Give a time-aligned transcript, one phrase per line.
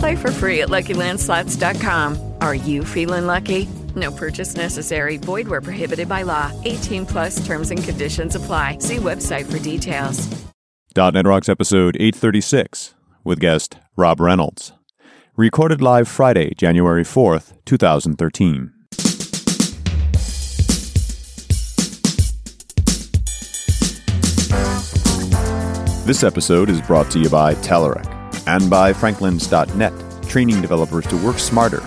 [0.00, 2.34] Play for free at LuckyLandSlots.com.
[2.40, 3.68] Are you feeling lucky?
[3.94, 5.18] No purchase necessary.
[5.18, 6.50] Void where prohibited by law.
[6.64, 8.78] 18 plus terms and conditions apply.
[8.78, 10.26] See website for details.
[10.96, 14.72] .NET Rocks episode 836 with guest Rob Reynolds.
[15.36, 18.72] Recorded live Friday, January 4th, 2013.
[26.06, 28.19] This episode is brought to you by Telerik
[28.50, 29.92] and by Franklins.net,
[30.28, 31.82] training developers to work smarter.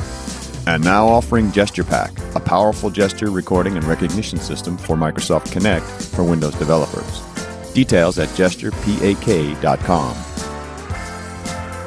[0.66, 6.24] And now offering GesturePak, a powerful gesture recording and recognition system for Microsoft Kinect for
[6.24, 7.22] Windows developers.
[7.74, 10.16] Details at gesturepak.com.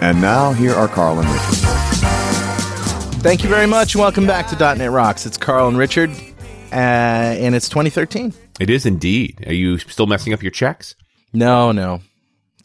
[0.03, 1.57] And now, here are Carl and Richard.
[3.23, 3.95] Thank you very much.
[3.95, 5.25] and Welcome back to .NET Rocks.
[5.25, 6.11] It's Carl and Richard,
[6.71, 8.35] uh, and it's 2013.
[8.61, 9.43] It is indeed.
[9.47, 10.97] Are you still messing up your checks?
[11.33, 12.03] No, no.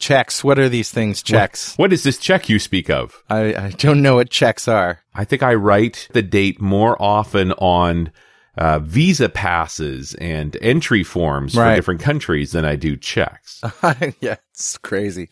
[0.01, 0.43] Checks.
[0.43, 1.21] What are these things?
[1.23, 1.77] Checks.
[1.77, 3.23] What is this check you speak of?
[3.29, 4.99] I, I don't know what checks are.
[5.15, 8.11] I think I write the date more often on
[8.57, 11.71] uh, visa passes and entry forms Right.
[11.71, 13.61] for different countries than I do checks.
[14.19, 15.29] yeah, it's crazy.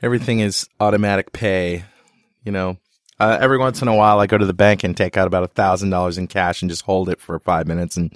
[0.00, 1.84] Everything is automatic pay.
[2.44, 2.78] You know,
[3.20, 5.42] uh, every once in a while, I go to the bank and take out about
[5.42, 8.14] a thousand dollars in cash and just hold it for five minutes and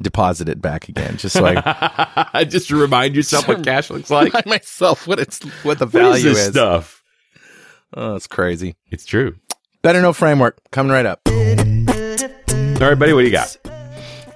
[0.00, 4.32] deposit it back again, just so I Just to remind yourself what cash looks like.
[4.32, 7.02] remind myself what it's what the value is this stuff?
[7.94, 8.76] Oh, it's crazy.
[8.90, 9.36] It's true.
[9.82, 11.20] Better Know Framework coming right up.
[11.26, 11.34] All
[12.88, 13.56] right, buddy, what do you got?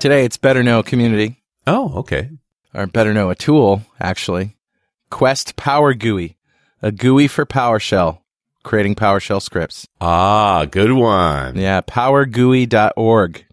[0.00, 2.30] Today it's Better Know Community, Oh, okay.
[2.74, 4.56] or Better Know a tool, actually.
[5.10, 6.36] Quest Power GUI,
[6.80, 8.18] a GUI for PowerShell,
[8.64, 9.86] creating PowerShell scripts.
[10.00, 11.56] Ah, good one.
[11.56, 13.44] Yeah, powergui.org.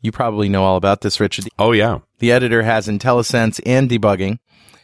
[0.00, 1.48] You probably know all about this, Richard.
[1.58, 1.98] Oh, yeah.
[2.18, 4.38] The editor has IntelliSense and debugging,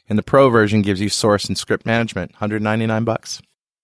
[0.09, 3.41] and the pro version gives you source and script management, 199 bucks.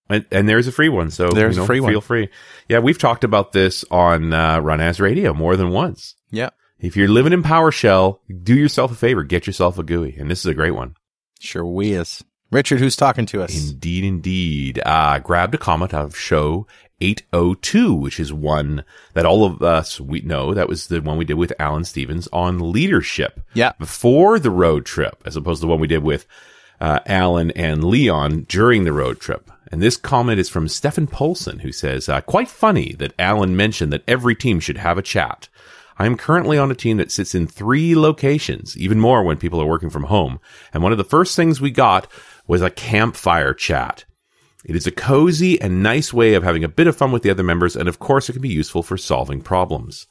[0.09, 1.93] And, and there's a free one, so There's you know, a free one.
[1.93, 2.29] Feel free.
[2.69, 6.17] Yeah, we've talked about this on uh, Run As Radio more than once.
[6.31, 10.31] Yeah, If you're living in PowerShell, do yourself a favor, get yourself a GUI, and
[10.31, 10.97] this is a great one.
[11.41, 12.23] sure we is.
[12.51, 13.71] Richard, who's talking to us?
[13.71, 14.83] Indeed, indeed.
[14.85, 16.67] Uh, grabbed a comment out of show
[17.03, 20.55] 802, which is one that all of us we know.
[20.55, 23.41] That was the one we did with Alan Stevens on leadership.
[23.55, 23.73] Yeah.
[23.79, 26.27] Before the road trip, as opposed to the one we did with
[26.81, 29.51] uh, Alan and Leon during the road trip.
[29.71, 33.93] And this comment is from Stefan Polson, who says, uh, quite funny that Alan mentioned
[33.93, 35.49] that every team should have a chat.
[35.99, 39.61] I am currently on a team that sits in three locations, even more when people
[39.61, 40.41] are working from home.
[40.73, 42.07] And one of the first things we got
[42.47, 44.05] was a campfire chat.
[44.65, 47.31] It is a cozy and nice way of having a bit of fun with the
[47.31, 50.07] other members, and of course, it can be useful for solving problems.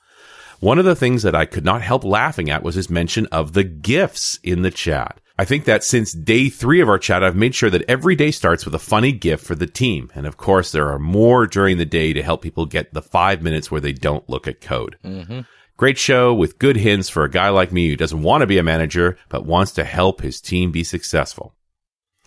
[0.59, 3.53] One of the things that I could not help laughing at was his mention of
[3.53, 5.19] the gifts in the chat.
[5.39, 8.29] I think that since day three of our chat, I've made sure that every day
[8.29, 10.11] starts with a funny gift for the team.
[10.13, 13.41] And of course, there are more during the day to help people get the five
[13.41, 14.97] minutes where they don't look at code.
[15.03, 15.39] Mm-hmm.
[15.77, 18.59] Great show with good hints for a guy like me who doesn't want to be
[18.59, 21.55] a manager, but wants to help his team be successful.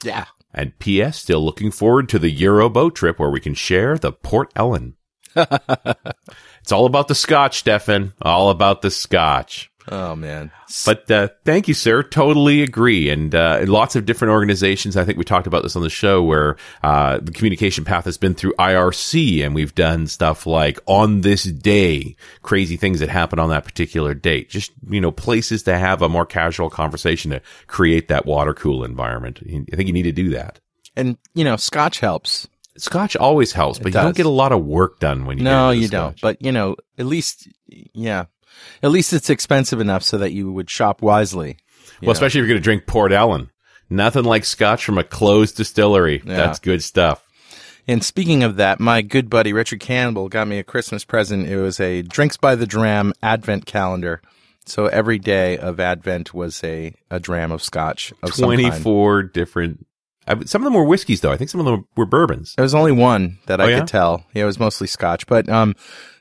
[0.02, 0.24] yeah.
[0.54, 1.20] And P.S.
[1.20, 4.94] Still looking forward to the Euro boat trip where we can share the Port Ellen.
[5.36, 8.12] it's all about the scotch, Stefan.
[8.22, 9.70] All about the scotch.
[9.88, 10.50] Oh, man.
[10.86, 12.02] But uh, thank you, sir.
[12.02, 13.10] Totally agree.
[13.10, 14.96] And uh, lots of different organizations.
[14.96, 18.16] I think we talked about this on the show where uh, the communication path has
[18.16, 23.38] been through IRC, and we've done stuff like on this day, crazy things that happen
[23.38, 24.48] on that particular date.
[24.48, 28.84] Just you know, places to have a more casual conversation to create that water cool
[28.84, 29.40] environment.
[29.46, 30.60] I think you need to do that.
[30.96, 32.48] And, you know, scotch helps.
[32.76, 35.44] Scotch always helps, but you don't get a lot of work done when you.
[35.44, 36.20] No, you don't.
[36.20, 38.24] But, you know, at least, yeah.
[38.82, 41.56] At least it's expensive enough so that you would shop wisely.
[42.02, 43.50] well, especially if you're going to drink Port Ellen.
[43.90, 46.22] Nothing like Scotch from a closed distillery.
[46.24, 46.36] Yeah.
[46.36, 47.22] That's good stuff.
[47.86, 51.46] And speaking of that, my good buddy Richard Campbell got me a Christmas present.
[51.46, 54.22] It was a Drinks by the Dram advent calendar.
[54.66, 58.62] So every day of Advent was a, a dram of scotch of some kind.
[58.62, 59.86] 24 different.
[60.46, 61.30] Some of them were whiskeys, though.
[61.32, 62.54] I think some of them were bourbons.
[62.56, 63.78] There was only one that I Oh, yeah?
[63.80, 64.24] could tell.
[64.32, 65.74] Yeah, it was mostly scotch, but um,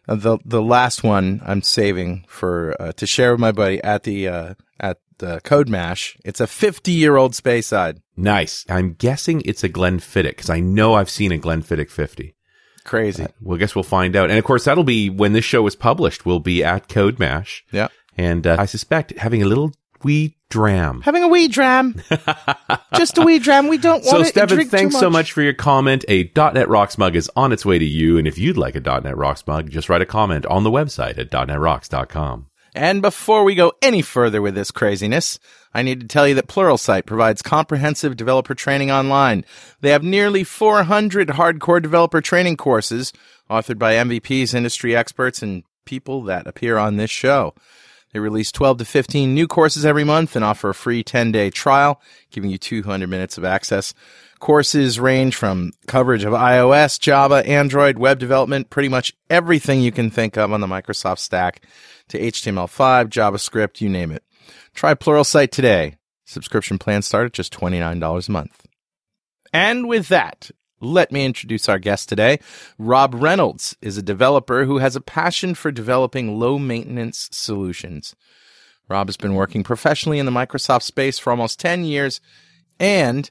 [0.07, 4.27] the the last one I'm saving for uh, to share with my buddy at the
[4.27, 6.19] uh, at the CodeMash.
[6.25, 7.99] It's a 50 year old Speyside.
[8.15, 8.65] Nice.
[8.69, 12.35] I'm guessing it's a Glenfiddich because I know I've seen a Glenfiddich 50.
[12.83, 13.25] Crazy.
[13.41, 14.29] Well, I guess we'll find out.
[14.29, 16.25] And of course, that'll be when this show is published.
[16.25, 17.61] We'll be at CodeMash.
[17.71, 17.87] Yeah.
[18.17, 19.71] And uh, I suspect having a little
[20.03, 21.01] wee dram.
[21.01, 21.95] Having a wee dram,
[22.95, 23.67] just a wee dram.
[23.67, 26.05] We don't So, want to Stefan, drink too thanks so much for your comment.
[26.07, 28.17] A .NET Rocks mug is on its way to you.
[28.19, 31.17] And if you'd like a .NET Rocks mug, just write a comment on the website
[31.17, 32.47] at .NETRocks.com.
[32.75, 35.37] And before we go any further with this craziness,
[35.73, 39.43] I need to tell you that Pluralsight provides comprehensive developer training online.
[39.81, 43.11] They have nearly 400 hardcore developer training courses
[43.49, 47.53] authored by MVPs, industry experts, and people that appear on this show.
[48.13, 51.49] They release 12 to 15 new courses every month and offer a free 10 day
[51.49, 51.99] trial,
[52.31, 53.93] giving you 200 minutes of access.
[54.39, 60.11] Courses range from coverage of iOS, Java, Android, web development, pretty much everything you can
[60.11, 61.63] think of on the Microsoft stack
[62.09, 64.23] to HTML5, JavaScript, you name it.
[64.73, 65.95] Try Pluralsight today.
[66.25, 68.65] Subscription plans start at just $29 a month.
[69.53, 70.51] And with that,
[70.83, 72.39] let me introduce our guest today.
[72.77, 78.15] Rob Reynolds is a developer who has a passion for developing low maintenance solutions.
[78.89, 82.19] Rob has been working professionally in the Microsoft space for almost 10 years,
[82.79, 83.29] and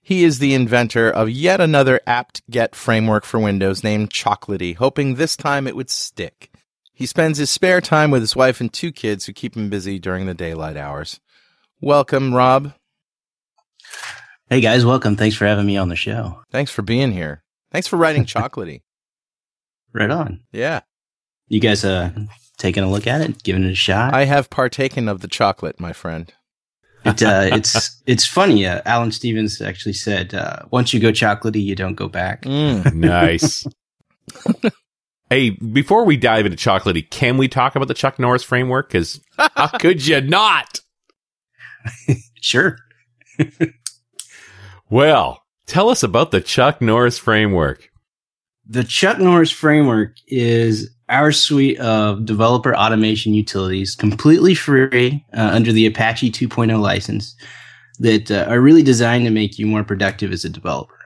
[0.00, 5.36] he is the inventor of yet another apt-get framework for Windows named Chocolatey, hoping this
[5.36, 6.50] time it would stick.
[6.92, 9.98] He spends his spare time with his wife and two kids who keep him busy
[9.98, 11.20] during the daylight hours.
[11.80, 12.74] Welcome, Rob.
[14.52, 15.16] Hey guys, welcome.
[15.16, 16.42] Thanks for having me on the show.
[16.50, 17.42] Thanks for being here.
[17.70, 18.82] Thanks for writing Chocolatey.
[19.94, 20.40] Right on.
[20.52, 20.80] Yeah.
[21.48, 22.10] You guys uh
[22.58, 24.12] taking a look at it, giving it a shot?
[24.12, 26.30] I have partaken of the chocolate, my friend.
[27.06, 28.66] it, uh, it's it's funny.
[28.66, 32.92] Uh, Alan Stevens actually said, uh, "Once you go chocolatey, you don't go back." Mm.
[32.94, 33.66] Nice.
[35.30, 38.88] hey, before we dive into chocolatey, can we talk about the Chuck Norris framework?
[38.90, 40.80] Because how could you not?
[42.42, 42.76] Sure.
[44.92, 47.90] Well, tell us about the Chuck Norris framework.
[48.68, 55.72] The Chuck Norris framework is our suite of developer automation utilities, completely free uh, under
[55.72, 57.34] the Apache 2.0 license,
[58.00, 60.98] that uh, are really designed to make you more productive as a developer.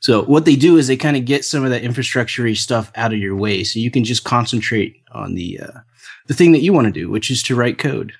[0.00, 3.14] So what they do is they kind of get some of that infrastructure stuff out
[3.14, 5.80] of your way, so you can just concentrate on the uh,
[6.26, 8.12] the thing that you want to do, which is to write code.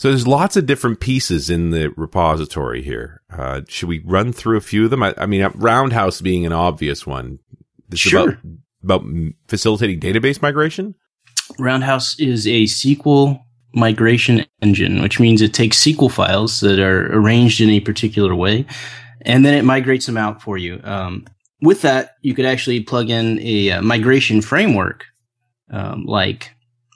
[0.00, 3.20] So there's lots of different pieces in the repository here.
[3.30, 5.02] Uh, should we run through a few of them?
[5.02, 7.38] I, I mean, Roundhouse being an obvious one.
[7.86, 8.40] This is Sure.
[8.82, 9.04] about, about
[9.48, 10.94] facilitating database migration.
[11.58, 13.42] Roundhouse is a SQL
[13.74, 18.64] migration engine, which means it takes SQL files that are arranged in a particular way,
[19.20, 20.80] and then it migrates them out for you.
[20.82, 21.26] Um,
[21.60, 25.04] with that, you could actually plug in a uh, migration framework,
[25.70, 26.52] um, like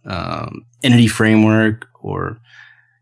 [0.06, 2.40] um, Entity Framework, or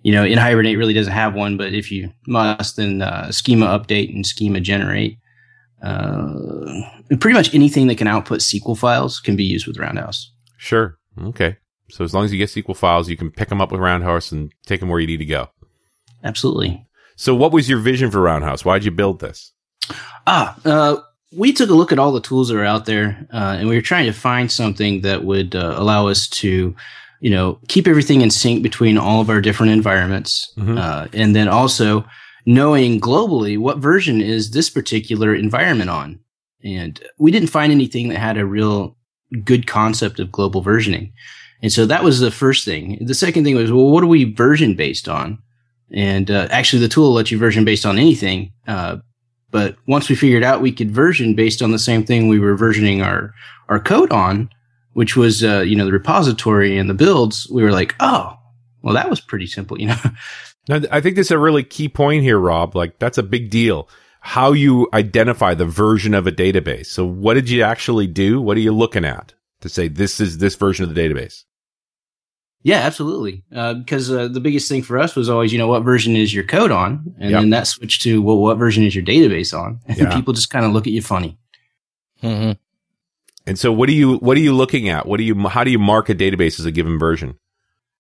[0.03, 4.15] you know, NHibernate really doesn't have one, but if you must, then uh, Schema Update
[4.15, 5.19] and Schema Generate.
[5.83, 6.35] Uh,
[7.19, 10.33] pretty much anything that can output SQL files can be used with Roundhouse.
[10.57, 10.99] Sure.
[11.21, 11.57] Okay.
[11.91, 14.33] So as long as you get SQL files, you can pick them up with Roundhouse
[14.33, 15.49] and take them where you need to go.
[16.25, 16.87] Absolutely.
[17.17, 18.65] So what was your vision for Roundhouse?
[18.65, 19.53] Why did you build this?
[20.27, 20.97] Ah, uh,
[21.37, 23.75] we took a look at all the tools that are out there, uh, and we
[23.75, 26.75] were trying to find something that would uh, allow us to,
[27.23, 30.77] you know, keep everything in sync between all of our different environments, Mhm.
[30.77, 32.05] uh, and then also
[32.47, 36.19] knowing globally what version is this particular environment on.
[36.65, 38.97] And we didn't find anything that had a real
[39.45, 41.13] good concept of global versioning.
[41.63, 42.99] And so that was the first thing.
[43.01, 45.39] The second thing was, well, what are we version based on?
[45.95, 48.51] And uh, actually, the tool will let you version based on anything.
[48.67, 48.97] Uh,
[49.53, 52.57] but once we figured out we could version based on the same thing we were
[52.59, 53.33] versioning our
[53.69, 54.49] our code on,
[54.95, 58.37] which was uh, you know the repository and the builds, we were like, oh,
[58.83, 59.97] well, that was pretty simple, you know.
[60.69, 62.77] Now, I think this is a really key point here, Rob.
[62.77, 63.89] Like that's a big deal.
[64.21, 66.87] How you identify the version of a database.
[66.87, 68.41] So what did you actually do?
[68.41, 71.43] What are you looking at to say this is this version of the database?
[72.63, 73.43] yeah, absolutely.
[73.53, 76.33] Uh, because uh, the biggest thing for us was always, you know, what version is
[76.33, 77.41] your code on, and Yep.
[77.41, 80.15] then that switched to well, what version is your database on, and Yeah.
[80.15, 81.39] people just kind of look at you funny.
[82.23, 82.53] Mm-hmm.
[83.47, 85.07] And so what are you what are you looking at?
[85.07, 87.39] What do you how do you mark a database as a given version?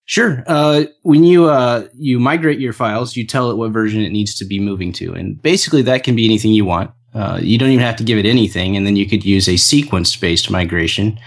[0.04, 0.42] Sure.
[0.46, 4.34] Uh, when you uh, you migrate your files, you tell it what version it needs
[4.36, 6.90] to be moving to, and basically that can be anything you want.
[7.14, 9.56] Uh, you don't even have to give it anything, and then you could use a
[9.56, 11.18] sequence based migration,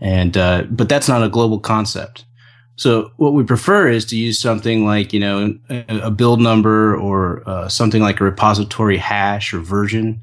[0.00, 2.24] and uh, but that's not a global concept.
[2.78, 6.96] So what we prefer is to use something like, you know, a, a build number
[6.96, 10.22] or uh, something like a repository hash or version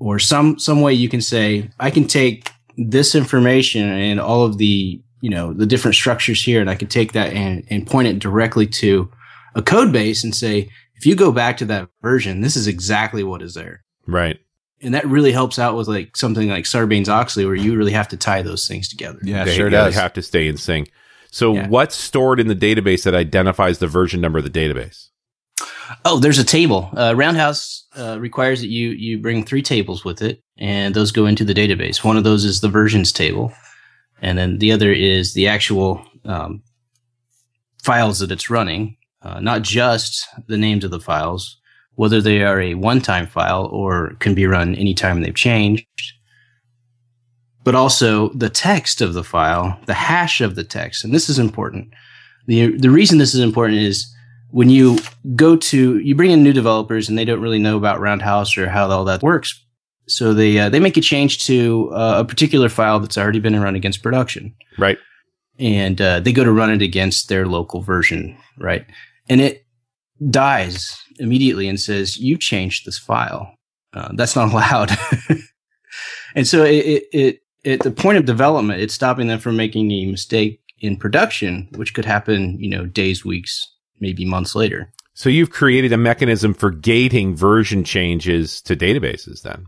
[0.00, 4.58] or some, some way you can say, I can take this information and all of
[4.58, 8.08] the, you know, the different structures here and I can take that and, and point
[8.08, 9.10] it directly to
[9.54, 13.22] a code base and say, if you go back to that version, this is exactly
[13.22, 13.84] what is there.
[14.06, 14.38] Right.
[14.82, 18.08] And that really helps out with like something like Sarbanes Oxley, where you really have
[18.08, 19.18] to tie those things together.
[19.22, 19.94] Yeah, They- sure yeah, does.
[19.94, 20.90] They have to stay in sync.
[21.30, 21.68] So Yeah.
[21.68, 25.08] what's stored in the database that identifies the version number of the database?
[26.04, 26.90] Oh, there's a table.
[26.96, 31.26] Uh, Roundhouse uh, requires that you you bring three tables with it, and those go
[31.26, 32.04] into the database.
[32.04, 33.52] One of those is the versions table,
[34.20, 36.62] and then the other is the actual um,
[37.82, 41.58] files that it's running, uh, not just the names of the files,
[41.94, 45.86] whether they are a one-time file or can be run anytime they've changed,
[47.64, 51.38] but also the text of the file, the hash of the text, and this is
[51.38, 51.92] important.
[52.46, 54.12] the The reason this is important is
[54.56, 54.98] when you
[55.34, 58.70] go to you bring in new developers and they don't really know about Roundhouse or
[58.70, 59.62] how all that works,
[60.08, 63.60] so they uh, they make a change to uh, a particular file that's already been
[63.60, 64.96] run against production Right.
[65.58, 68.86] and uh, they go to run it against their local version, right?
[69.28, 69.66] And it
[70.30, 73.52] dies immediately and says, "You changed this file.
[73.92, 74.90] Uh, that's not allowed."
[76.34, 77.40] and so it, it, it
[77.72, 81.92] at the point of development, it's stopping them from making a mistake in production, which
[81.92, 83.66] could happen, you know, days, weeks,
[84.00, 84.92] maybe months later.
[85.14, 89.66] So you've created a mechanism for gating version changes to databases then.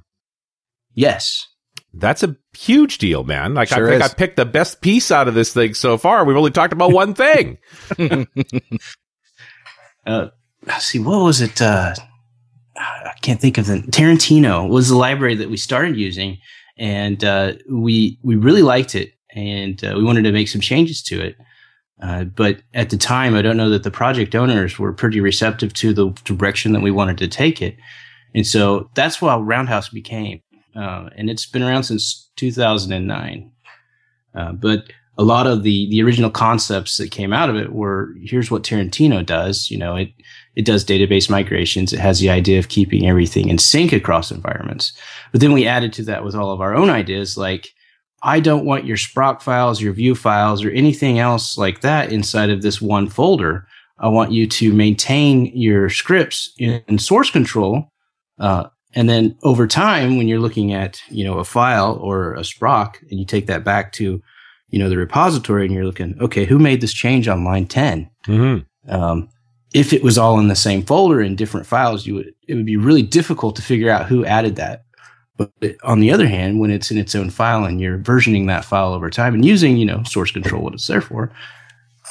[0.94, 1.46] Yes,
[1.94, 3.54] That's a huge deal, man.
[3.54, 4.10] Like Sure I think is.
[4.10, 6.24] I picked the best piece out of this thing so far.
[6.24, 7.58] We've only talked about one thing.
[10.06, 10.28] uh,
[10.78, 11.94] see what was it uh
[12.76, 16.38] i can't think of the tarantino was the library that we started using
[16.76, 21.02] and uh we we really liked it and uh, we wanted to make some changes
[21.02, 21.36] to it
[22.02, 25.72] uh, but at the time i don't know that the project owners were pretty receptive
[25.72, 27.76] to the direction that we wanted to take it
[28.34, 30.40] and so that's why roundhouse became
[30.76, 33.50] uh, and it's been around since 2009
[34.34, 34.84] uh, but
[35.18, 38.62] a lot of the the original concepts that came out of it were here's what
[38.62, 39.70] Tarantino does.
[39.70, 40.10] You know, it
[40.54, 41.92] it does database migrations.
[41.92, 44.92] It has the idea of keeping everything in sync across environments.
[45.32, 47.68] But then we added to that with all of our own ideas, like
[48.22, 52.50] I don't want your sproc files, your view files, or anything else like that inside
[52.50, 53.66] of this one folder.
[53.98, 57.92] I want you to maintain your scripts in, in source control.
[58.38, 62.40] Uh, and then over time, when you're looking at, you know, a file or a
[62.40, 64.22] sproc and you take that back to
[64.70, 68.10] you know, the repository and you're looking, okay, who made this change on line 10?
[68.26, 68.92] Mm-hmm.
[68.92, 69.28] Um,
[69.74, 72.66] if it was all in the same folder in different files, you would, it would
[72.66, 74.84] be really difficult to figure out who added that.
[75.38, 75.52] But
[75.84, 78.92] on the other hand, when it's in its own file and you're versioning that file
[78.92, 81.32] over time and using, you know, source control, what it's there for,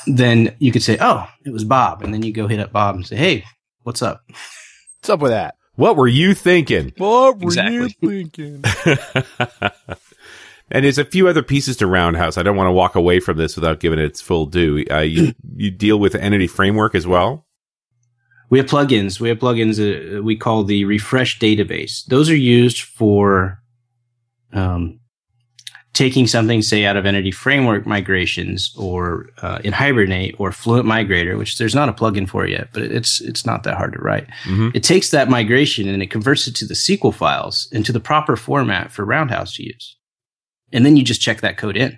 [0.08, 2.02] then you could say, oh, it was Bob.
[2.04, 3.44] And then you go hit up Bob and say, hey,
[3.84, 4.24] what's up?
[4.30, 5.56] What's up with that?
[5.76, 6.94] What were you thinking?
[6.98, 7.94] What were Exactly.
[8.02, 8.64] you thinking?
[10.72, 12.38] and there's a few other pieces to Roundhouse.
[12.38, 14.86] I don't want to walk away from this without giving it its full due.
[14.90, 17.46] Uh, you you deal with Entity Framework as well.
[18.50, 19.20] We have plugins.
[19.20, 22.06] We have plugins that we call the refresh database.
[22.06, 23.60] Those are used for
[24.54, 25.00] um,
[25.94, 31.58] taking something, say, out of Entity Framework migrations or uh, NHibernate or Fluent Migrator, which
[31.58, 34.28] there's not a plugin for yet, but it's it's not that hard to write.
[34.46, 34.74] Mhm.
[34.76, 38.36] It takes that migration and it converts it to the SQL files into the proper
[38.38, 39.98] format for Roundhouse to use,
[40.72, 41.98] and then you just check that code in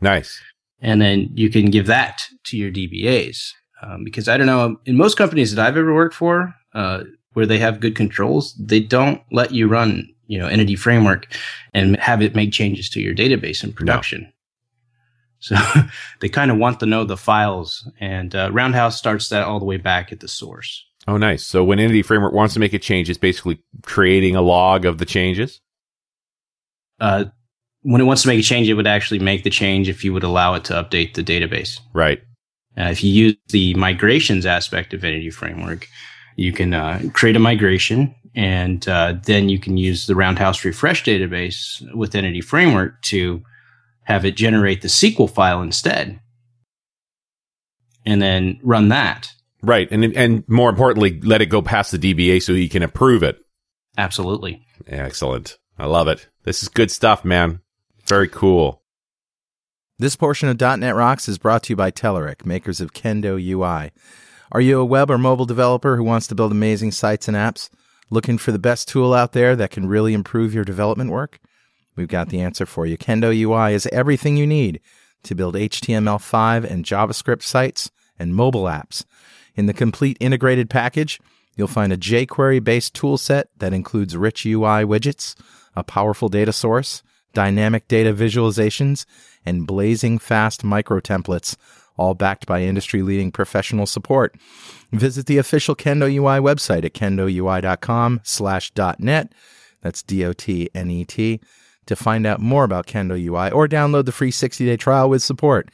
[0.00, 0.40] Nice.
[0.80, 3.50] and then you can give that to your DBAs.
[3.82, 7.46] Um, because I don't know, in most companies that I've ever worked for, uh, where
[7.46, 11.32] they have good controls, they don't let you run, you know, Entity Framework
[11.74, 14.32] and have it make changes to your database in production.
[15.40, 15.54] So
[16.20, 19.64] they kind of want to know the files, and uh, Roundhouse starts that all the
[19.64, 20.84] way back at the source.
[21.06, 21.46] Oh, nice.
[21.46, 24.98] So when Entity Framework wants to make a change, it's basically creating a log of
[24.98, 25.60] the changes.
[26.98, 27.26] Uh,
[27.82, 30.12] when it wants to make a change, it would actually make the change if you
[30.12, 31.78] would allow it to update the database.
[31.94, 32.20] Right.
[32.78, 35.88] Uh, if you use the migrations aspect of Entity Framework,
[36.36, 41.02] you can uh, create a migration and uh, then you can use the Roundhouse Refresh
[41.02, 43.42] database with Entity Framework to
[44.04, 46.20] have it generate the SQL file instead
[48.06, 49.32] and then run that.
[49.60, 49.88] Right.
[49.90, 53.38] And and more importantly, let it go past the DBA so he can approve it.
[53.96, 54.64] Absolutely.
[54.86, 55.58] Excellent.
[55.78, 56.28] I love it.
[56.44, 57.60] This is good stuff, man.
[58.06, 58.82] Very cool.
[60.00, 63.90] This portion of .NET Rocks is brought to you by Telerik, makers of Kendo UI.
[64.52, 67.68] Are you a web or mobile developer who wants to build amazing sites and apps?
[68.08, 71.40] Looking for the best tool out there that can really improve your development work?
[71.96, 72.96] We've got the answer for you.
[72.96, 74.80] Kendo UI is everything you need
[75.24, 77.90] to build HTML5 and JavaScript sites
[78.20, 79.04] and mobile apps.
[79.56, 81.18] In the complete integrated package,
[81.56, 85.34] you'll find a jQuery based toolset that includes rich UI widgets,
[85.74, 89.04] a powerful data source, dynamic data visualizations,
[89.44, 91.56] and blazing fast micro templates,
[91.96, 94.34] all backed by industry leading professional support.
[94.92, 99.32] Visit the official Kendo UI website at kendoui.com slash .net.
[99.82, 101.40] That's D-O-T-N-E-T
[101.86, 105.70] to find out more about Kendo UI or download the free 60-day trial with support.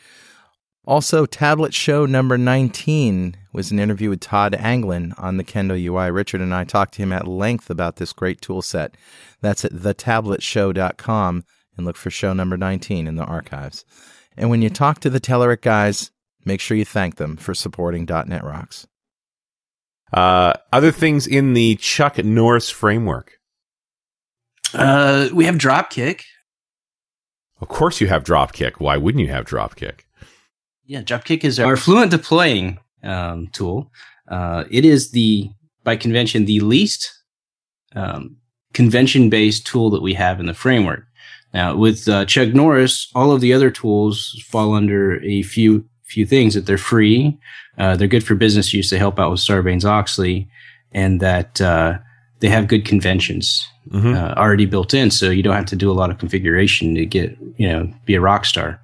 [0.87, 6.11] Also, Tablet Show number 19 was an interview with Todd Anglin on the Kendo UI.
[6.11, 8.95] Richard and I talked to him at length about this great tool set.
[9.41, 11.45] That's at thetabletshow.com
[11.77, 13.85] and look for show number 19 in the archives.
[14.37, 16.11] And when you talk to the Telerik guys,
[16.45, 18.87] make sure you thank them for supporting .NET Rocks.
[20.13, 23.39] Uh, other things in the Chuck Norris framework.
[24.75, 26.23] Uh, we have Dropkick.
[27.61, 28.75] Of course, you have Dropkick.
[28.79, 30.04] Why wouldn't you have Dropkick?
[30.87, 33.91] Yeah, Dropkick is our fluent deploying um, tool.
[34.29, 35.51] Uh, it is the,
[35.83, 37.13] by convention, the least
[37.95, 38.37] um,
[38.73, 41.07] convention based tool that we have in the framework.
[41.53, 46.27] Now, with uh, Chuck Norris, all of the other tools fall under a few few
[46.27, 47.37] things that they're free,
[47.79, 50.47] uh, they're good for business use, they help out with Sarbanes Oxley,
[50.93, 51.99] and that uh,
[52.41, 54.15] they have good conventions Mhm.
[54.17, 57.05] uh, already built in, so you don't have to do a lot of configuration to
[57.07, 58.81] get you know be a rock star.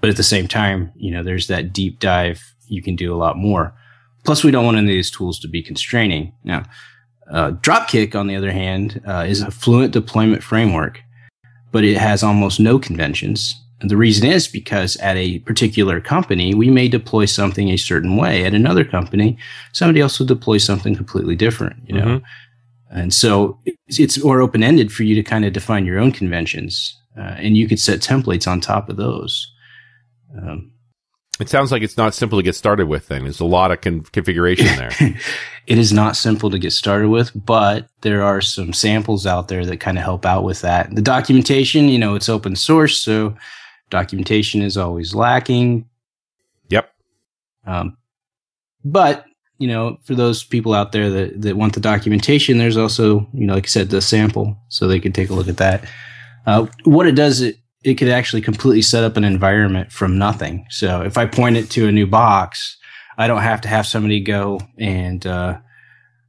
[0.00, 2.54] But at the same time, you know, there's that deep dive.
[2.68, 3.74] You can do a lot more.
[4.24, 6.32] Plus, we don't want any of these tools to be constraining.
[6.44, 6.64] Now,
[7.30, 11.00] uh, Dropkick, on the other hand, uh, is a fluent deployment framework,
[11.72, 13.54] but it has almost no conventions.
[13.80, 18.16] And the reason is because at a particular company, we may deploy something a certain
[18.16, 18.44] way.
[18.44, 19.38] At another company,
[19.72, 21.76] somebody else will deploy something completely different.
[21.86, 22.22] You know, Mhm.
[22.90, 26.10] and so it's, it's more open ended for you to kind of define your own
[26.12, 29.46] conventions, uh, and you could set templates on top of those.
[30.36, 30.72] Um,
[31.40, 33.08] It sounds like it's not simple to get started with.
[33.08, 34.90] Then there's a lot of con- configuration there.
[35.66, 39.64] it is not simple to get started with, but there are some samples out there
[39.64, 40.94] that kind of help out with that.
[40.94, 43.36] The documentation, you know, it's open source, so
[43.90, 45.88] documentation is always lacking.
[46.68, 46.92] Yep.
[47.66, 47.96] Um,
[48.84, 49.24] but
[49.58, 53.46] you know, for those people out there that, that want the documentation, there's also, you
[53.46, 55.84] know, like I said, the sample, so they can take a look at that.
[56.46, 60.66] Uh, what it does, it it could actually completely set up an environment from nothing.
[60.68, 62.76] So if I point it to a new box,
[63.16, 65.58] I don't have to have somebody go and uh,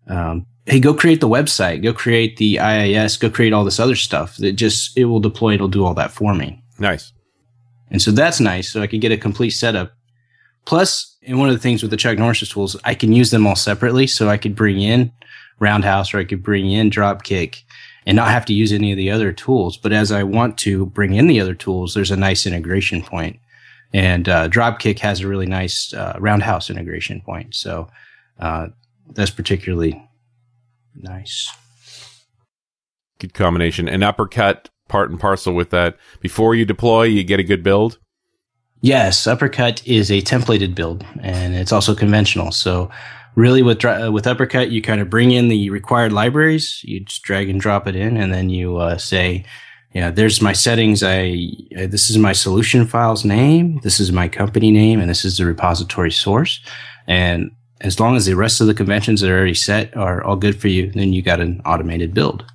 [0.08, 3.96] um, hey, go create the website, go create the IIS, go create all this other
[3.96, 4.38] stuff.
[4.38, 6.64] That just it will deploy, it'll do all that for me.
[6.80, 7.12] Nice.
[7.92, 8.72] And so that's nice.
[8.72, 9.92] So I could get a complete setup.
[10.66, 13.46] Plus, and one of the things with the Chuck Norris tools, I can use them
[13.46, 14.08] all separately.
[14.08, 15.12] So I could bring in
[15.60, 17.64] Roundhouse or I could bring in Dropkick
[18.06, 19.78] and not have to use any of the other tools.
[19.78, 23.40] But as I want to bring in the other tools, there's a nice integration point.
[23.94, 27.56] And uh, Dropkick has a really nice uh, Roundhouse integration point.
[27.56, 27.90] So
[28.40, 28.68] uh,
[29.12, 30.08] that's particularly
[30.96, 31.52] nice.
[33.20, 33.90] Good combination.
[33.90, 35.98] And uppercut part and parcel with that.
[36.20, 37.98] Before you deploy, you get a good build.
[38.82, 42.52] Yes, Uppercut is a templated build, and it's also conventional.
[42.52, 42.90] So,
[43.40, 47.00] really, with dra- uh, with Uppercut, you kind of bring in the required libraries, you
[47.00, 49.46] just drag and drop it in, and then you uh, say,
[49.94, 51.02] "Yeah, there's my settings.
[51.02, 55.26] I uh, this is my solution file's name, this is my company name, and this
[55.26, 56.60] is the repository source."
[57.08, 60.36] And as long as the rest of the conventions that are already set are all
[60.36, 62.46] good for you, then you got an automated build.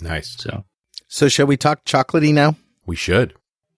[0.00, 0.36] Nice.
[0.38, 0.64] So,
[1.08, 2.56] So, shall we talk chocolatey now?
[2.84, 3.34] We should.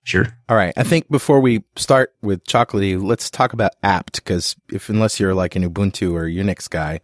[0.06, 0.26] Sure.
[0.48, 0.72] All right.
[0.76, 5.34] I think before we start with chocolatey, let's talk about apt because if unless you're
[5.34, 7.00] like an Ubuntu or Unix guy,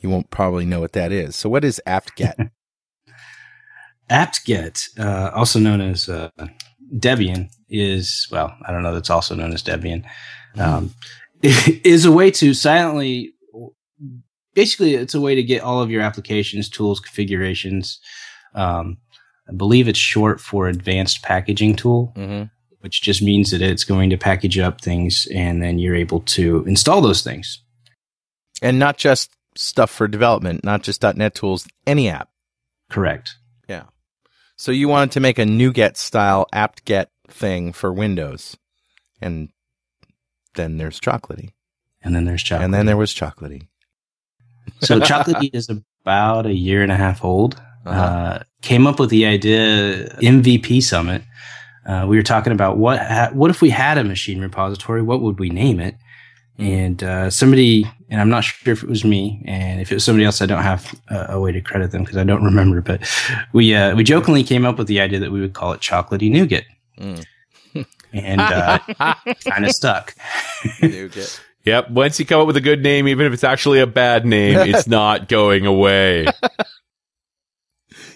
[0.00, 1.36] you won't probably know what that is.
[1.36, 2.38] So, what is apt-get?
[4.10, 6.30] apt-get, uh, also known as uh,
[6.96, 8.94] Debian, is well, I don't know.
[8.94, 10.04] That's also known as Debian.
[10.56, 10.94] Um,
[11.42, 13.34] is a way to silently,
[14.54, 18.00] basically, it's a way to get all of your applications, tools, configurations.
[18.54, 18.98] Um,
[19.48, 22.44] I believe it's short for Advanced Packaging Tool, mm-hmm.
[22.80, 26.64] which just means that it's going to package up things, and then you're able to
[26.66, 27.62] install those things.
[28.60, 32.28] And not just stuff for development, not just .NET tools, any app.
[32.90, 33.36] Correct.
[33.68, 33.84] Yeah.
[34.56, 38.56] So you wanted to make a NuGet style apt-get thing for Windows,
[39.20, 39.48] and
[40.54, 41.52] then there's chocolatey,
[42.02, 42.64] And then there's chocolate.
[42.64, 43.68] and then there was chocolatey.
[44.80, 45.70] So Chocolatey is
[46.02, 47.60] about a year and a half old.
[47.86, 48.00] Uh-huh.
[48.00, 51.22] Uh, came up with the idea MVP Summit.
[51.86, 55.02] Uh, we were talking about what ha- what if we had a machine repository?
[55.02, 55.94] What would we name it?
[56.58, 60.04] And uh, somebody, and I'm not sure if it was me, and if it was
[60.04, 62.80] somebody else, I don't have a, a way to credit them because I don't remember.
[62.82, 63.08] But
[63.52, 66.30] we uh, we jokingly came up with the idea that we would call it Chocolatey
[66.30, 66.64] Nougat.
[66.98, 67.24] Mm.
[68.12, 68.78] and uh,
[69.44, 70.14] kind of stuck.
[70.82, 71.40] Nougat.
[71.64, 71.90] Yep.
[71.90, 74.58] Once you come up with a good name, even if it's actually a bad name,
[74.74, 76.26] it's not going away.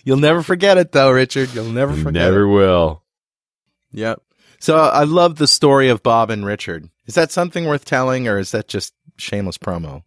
[0.05, 1.55] You'll never forget it, though, Richard.
[1.55, 2.49] You'll never You forget Never it.
[2.53, 3.03] will.
[3.93, 4.21] Yep.
[4.59, 6.89] So I love the story of Bob and Richard.
[7.07, 10.03] Is that something worth telling, or is that just shameless promo?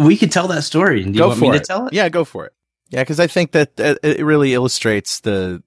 [0.00, 1.02] We could tell that story.
[1.02, 1.60] Do you go want for me it.
[1.60, 1.92] to tell it?
[1.92, 2.52] Yeah, go for it.
[2.90, 5.62] Yeah, because I think that uh, it really illustrates the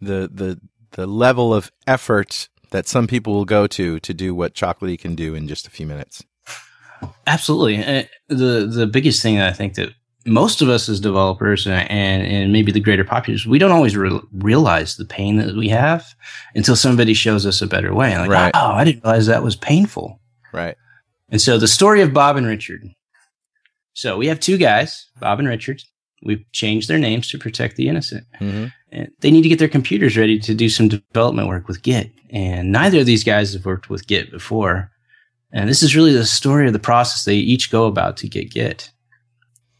[0.00, 0.60] the the
[0.92, 5.14] the level of effort that some people will go to to do what Chocolatey can
[5.14, 6.24] do in just a few minutes.
[7.26, 7.84] Absolutely.
[7.84, 9.90] Uh, the the biggest thing that I think that
[10.26, 14.20] most of us as developers and and maybe the greater populace, we don't always re-
[14.32, 16.14] realize the pain that we have
[16.54, 18.16] until somebody shows us a better way.
[18.18, 18.52] Like, Right.
[18.54, 20.20] oh, I didn't realize that was painful.
[20.52, 20.76] Right.
[21.30, 22.82] And so the story of Bob and Richard.
[23.94, 25.82] So we have two guys, Bob and Richard.
[26.22, 28.24] We've changed their names to protect the innocent.
[28.38, 31.82] hmm And they need to get their computers ready to do some development work with
[31.82, 32.10] Git.
[32.30, 34.90] And neither of these guys have worked with Git before.
[35.52, 38.50] And this is really the story of the process they each go about to get
[38.52, 38.90] Git.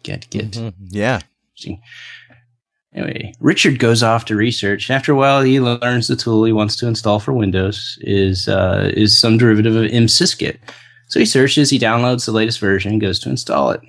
[0.02, 0.52] Get Git.
[0.52, 0.72] Mhm.
[0.88, 1.20] Yeah.
[2.92, 4.88] Anyway, Richard goes off to research.
[4.88, 8.48] And after a while, he learns the tool he wants to install for Windows is
[8.48, 10.58] uh, is some derivative of msysgit.
[11.08, 13.80] So he searches, he downloads the latest version, goes to install it.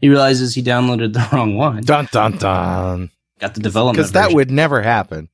[0.00, 1.82] He realizes he downloaded the wrong one.
[1.82, 3.10] Dun dun dun.
[3.40, 4.36] Got the development Because that version.
[4.36, 5.28] would never happen.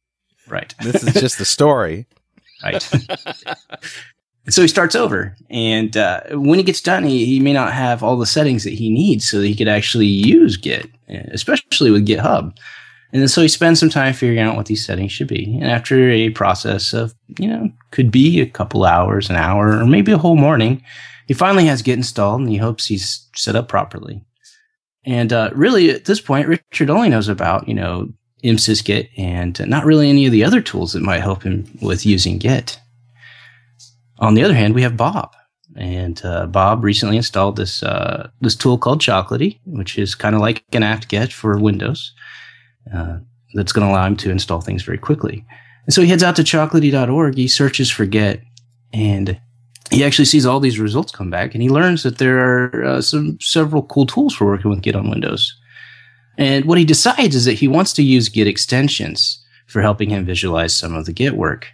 [0.49, 0.75] right.
[0.83, 2.07] This is just a story.
[2.63, 2.91] right.
[4.49, 7.75] and so he starts over, and uh, when he gets done, he, he may not
[7.75, 11.91] have all the settings that he needs so that he could actually use Git, especially
[11.91, 12.57] with GitHub.
[13.13, 15.55] And then so he spends some time figuring out what these settings should be.
[15.61, 19.85] And after a process of, you know, could be a couple hours, an hour, or
[19.85, 20.83] maybe a whole morning,
[21.27, 24.25] he finally has Git installed and he hopes he's set up properly.
[25.05, 28.09] And uh, really, at this point, Richard only knows about, you know,
[28.43, 32.39] msysgit and not really any of the other tools that might help him with using
[32.39, 32.81] Git.
[34.19, 35.35] On the other hand, we have Bob,
[35.77, 40.41] and uh, Bob recently installed this uh, this tool called Chocolatey, which is kind of
[40.41, 42.13] like an apt-get for Windows.
[42.93, 43.19] Uh,
[43.55, 45.45] that's going to allow him to install things very quickly.
[45.87, 47.37] And so he heads out to chocolatey.org.
[47.37, 48.43] He searches for Git,
[48.93, 49.41] and
[49.91, 53.01] he actually sees all these results come back, and he learns that there are uh,
[53.01, 55.59] some several cool tools for working with Git on Windows.
[56.37, 60.25] And what he decides is that he wants to use Git extensions for helping him
[60.25, 61.69] visualize some of the Git work.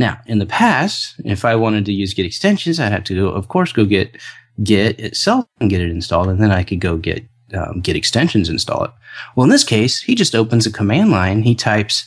[0.00, 3.28] Now, in the past, if I wanted to use Git extensions, I'd have to go,
[3.28, 4.16] of course, go get
[4.62, 8.48] Git itself and get it installed, and then I could go get um, Git extensions
[8.48, 8.92] install it.
[9.36, 11.42] Well, in this case, he just opens a command line.
[11.42, 12.06] He types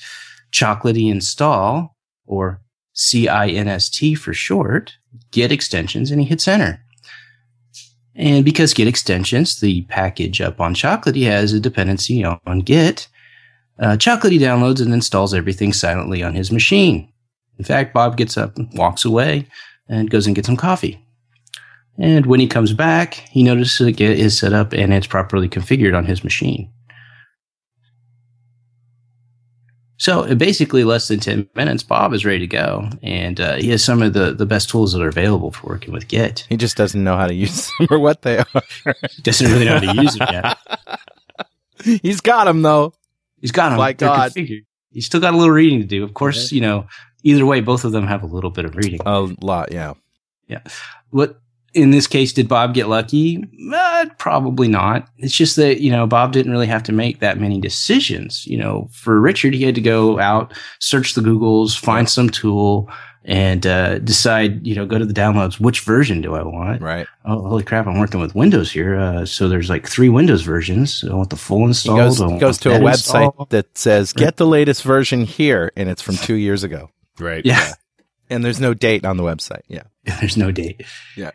[0.52, 2.62] chocolatey install or
[2.96, 4.94] CINST for short,
[5.30, 6.84] Git extensions, and he hits enter.
[8.16, 13.08] And because Git extensions, the package up on Chocolatey has a dependency on, on Git,
[13.78, 17.13] uh, Chocolatey downloads and installs everything silently on his machine.
[17.58, 19.48] In fact, Bob gets up, and walks away,
[19.88, 21.00] and goes and gets some coffee.
[21.98, 25.48] And when he comes back, he notices that Git is set up and it's properly
[25.48, 26.72] configured on his machine.
[29.98, 32.90] So basically less than 10 minutes, Bob is ready to go.
[33.04, 35.94] And uh, he has some of the, the best tools that are available for working
[35.94, 36.46] with Git.
[36.50, 38.46] He just doesn't know how to use them or what they are.
[39.12, 40.58] He doesn't really know how to use them yet.
[42.02, 42.94] He's got them though.
[43.40, 43.78] He's got them.
[43.78, 44.32] My They're God.
[44.32, 44.66] configured.
[44.92, 46.04] He's still got a little reading to do.
[46.04, 46.88] Of course, you know,
[47.24, 49.00] either way, both of them have a little bit of reading.
[49.06, 49.94] A lot, yeah.
[50.48, 50.62] Yeah.
[51.10, 51.40] What
[51.74, 53.44] in this case did Bob get lucky?
[53.74, 55.08] Uh, probably not.
[55.18, 58.46] It's just that you know Bob didn't really have to make that many decisions.
[58.46, 62.90] You know, for Richard, he had to go out, search the Googles, find some tool,
[63.26, 64.66] and uh, decide.
[64.66, 65.60] You know, go to the downloads.
[65.60, 66.82] Which version do I want?
[66.82, 67.08] Right.
[67.26, 67.88] Oh, holy crap!
[67.88, 69.00] I'm working with Windows here.
[69.00, 71.04] Uh, so there's like three Windows versions.
[71.10, 71.98] I want the full install.
[71.98, 73.50] goes, he want goes to a website installed.
[73.50, 75.72] that says, get the latest version here.
[75.76, 76.90] And it's from two years ago.
[77.20, 77.46] Right.
[77.46, 77.74] Yeah.
[78.30, 79.62] And there's no date on the website.
[79.68, 79.84] Yeah.
[80.20, 80.86] There's no date.
[81.16, 81.32] Yeah.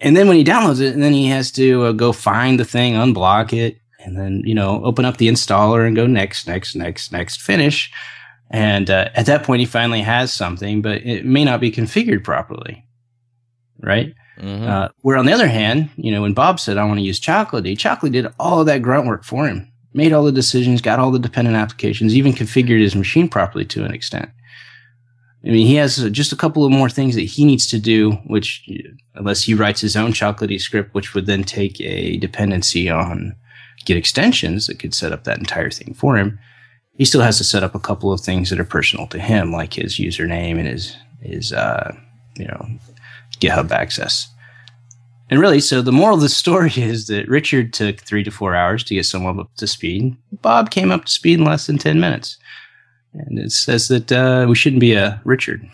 [0.00, 2.64] And then when he downloads it, and then he has to uh, go find the
[2.64, 6.74] thing, unblock it, and then you know open up the installer and go next, next,
[6.74, 7.90] next, next, finish.
[8.50, 12.24] And uh, at that point, he finally has something, but it may not be configured
[12.24, 12.84] properly,
[13.82, 14.12] right?
[14.38, 14.66] Mhm.
[14.66, 17.20] Uh, where on the other hand, you know, when Bob said, "I want to use
[17.20, 20.98] Chocolatey," Chocolatey did all of that grunt work for him, made all the decisions, got
[20.98, 24.30] all the dependent applications, even configured his machine properly to an extent.
[25.44, 28.12] I mean, he has just a couple of more things that he needs to do,
[28.26, 28.68] which,
[29.14, 33.34] unless he writes his own Chocolatey script, which would then take a dependency on
[33.86, 36.38] Git extensions that could set up that entire thing for him.
[36.98, 39.52] He still has to set up a couple of things that are personal to him,
[39.52, 41.96] like his username and his his uh,
[42.36, 42.66] you know
[43.38, 44.28] GitHub access.
[45.30, 48.54] And really, so the moral of the story is that Richard took three to four
[48.54, 50.14] hours to get someone up to speed.
[50.42, 52.36] Bob came up to speed in less than ten minutes.
[53.12, 55.68] And it says that uh, we shouldn't be a Richard.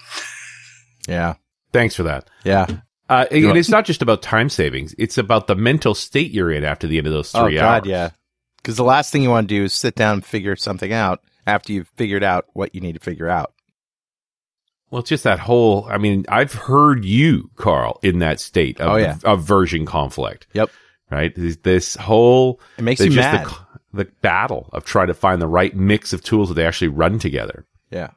[1.08, 1.34] Yeah.
[1.72, 2.28] Thanks for that.
[2.44, 2.66] Yeah.
[3.08, 6.64] Uh, and it's not just about time savings; it's about the mental state you're in
[6.64, 7.86] after the end of those Oh three God, hours.
[7.88, 8.10] yeah.
[8.56, 11.20] Because the last thing you want to do is sit down and figure something out
[11.46, 13.52] after you've figured out what you need to figure out.
[14.90, 15.86] Well, it's just that whole.
[15.88, 19.18] I mean, I've heard you, Carl, in that state of, Oh, yeah.
[19.24, 20.46] of version conflict.
[20.54, 20.70] Yep.
[21.10, 21.32] Right.
[21.36, 23.46] This, this whole It makes you just mad.
[23.46, 23.65] The,
[23.96, 27.18] the battle of trying to find the right mix of tools that they actually run
[27.18, 27.66] together.
[27.90, 28.10] Yeah.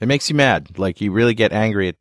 [0.00, 0.78] It makes you mad.
[0.78, 1.96] Like you really get angry at,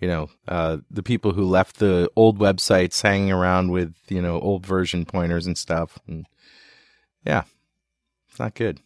[0.00, 4.40] you know, uh, the people who left the old websites hanging around with, you know,
[4.40, 5.98] old version pointers and stuff.
[6.06, 6.26] And
[7.26, 7.42] yeah,
[8.30, 8.80] it's not good.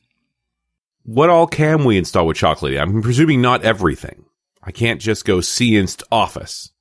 [1.05, 2.81] What all can we install with Chocolatey?
[2.81, 4.25] I'm presuming not everything.
[4.63, 6.73] I can't just go cinst Office.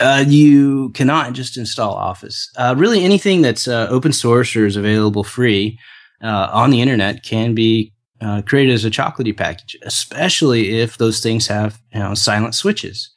[0.00, 2.50] Uh, you cannot just install Office.
[2.56, 5.78] Uh, really, anything that's uh, open source or is available free
[6.22, 11.20] uh, on the internet can be uh, created as a chocolatey package, especially if those
[11.20, 13.10] things have you know silent switches.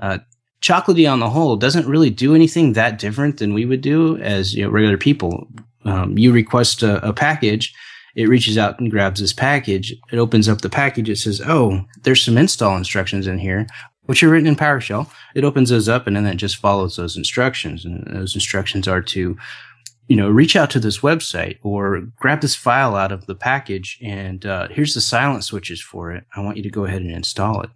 [0.00, 0.18] Uh,
[0.60, 4.54] chocolatey on the whole doesn't really do anything that different than we would do as
[4.54, 5.48] you know, regular people.
[5.84, 7.74] Um, you request a, a package,
[8.18, 9.94] it reaches out and grabs this package.
[10.10, 11.08] It opens up the package.
[11.08, 13.66] It says, "Oh, there's some install instructions in here."
[14.08, 15.06] Which are written in PowerShell.
[15.34, 17.84] It opens those up and then it just follows those instructions.
[17.84, 19.36] And those instructions are to,
[20.08, 23.98] you know, reach out to this website or grab this file out of the package
[24.02, 26.24] and uh, here's the silent switches for it.
[26.34, 27.68] I want you to go ahead and install it.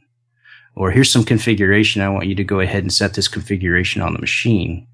[0.74, 2.00] Or here's some configuration.
[2.00, 4.86] I want you to go ahead and set this configuration on the machine.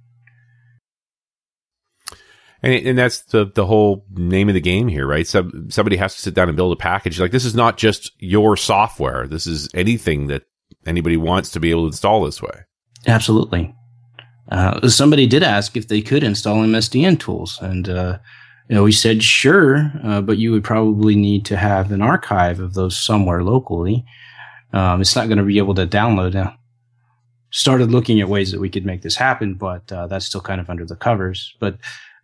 [2.64, 5.24] And, and that's the, the whole name of the game here, right?
[5.24, 7.20] So somebody has to sit down and build a package.
[7.20, 9.28] Like this is not just your software.
[9.28, 10.47] This is anything that
[10.86, 12.64] anybody wants to be able to install this way.
[13.06, 13.74] Absolutely.
[14.50, 18.18] Uh, somebody did ask if they could install MSDN tools, and uh,
[18.68, 22.60] you know we said sure, uh, but you would probably need to have an archive
[22.60, 24.04] of those somewhere locally.
[24.72, 26.34] Um, it's not going to be able to download.
[26.34, 26.58] Now,
[27.50, 30.60] started looking at ways that we could make this happen, but uh, that's still kind
[30.60, 31.54] of under the covers.
[31.60, 31.78] But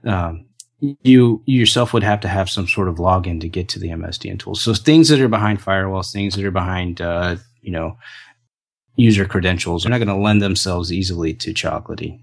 [0.04, 0.46] um,
[0.80, 3.88] you, you yourself would have to have some sort of login to get to the
[3.88, 4.60] MSDN tools.
[4.60, 7.96] So things that are behind firewalls, things that are behind, uh, you know,
[8.96, 12.20] user credentials—they're not going to lend themselves easily to Chocolatey.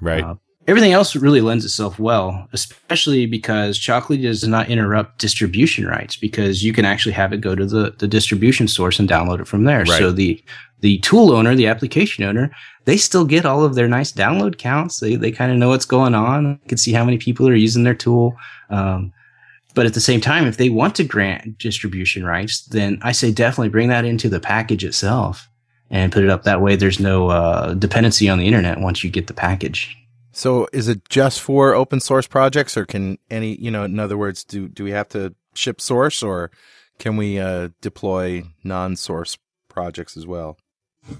[0.00, 0.24] Right.
[0.24, 0.36] Uh,
[0.70, 6.62] everything else really lends itself well, especially because Chocolatey does not interrupt distribution rights because
[6.62, 9.64] you can actually have it go to the, the distribution source and download it from
[9.64, 9.80] there.
[9.80, 9.98] Right.
[9.98, 10.42] So the
[10.80, 12.50] the tool owner, the application owner,
[12.84, 15.00] they still get all of their nice download counts.
[15.00, 16.60] They they kind of know what's going on.
[16.68, 18.36] Can see how many people are using their tool.
[18.70, 19.12] Um,
[19.74, 23.30] but at the same time, if they want to grant distribution rights, then I say
[23.30, 25.49] definitely bring that into the package itself
[25.90, 26.76] and put it up that way.
[26.76, 29.96] There's no uh, dependency on the internet once you get the package.
[30.32, 34.16] So is it just for open source projects or can any, you know, in other
[34.16, 36.50] words, do, do we have to ship source or
[36.98, 39.36] can we uh, deploy non source
[39.68, 40.56] projects as well?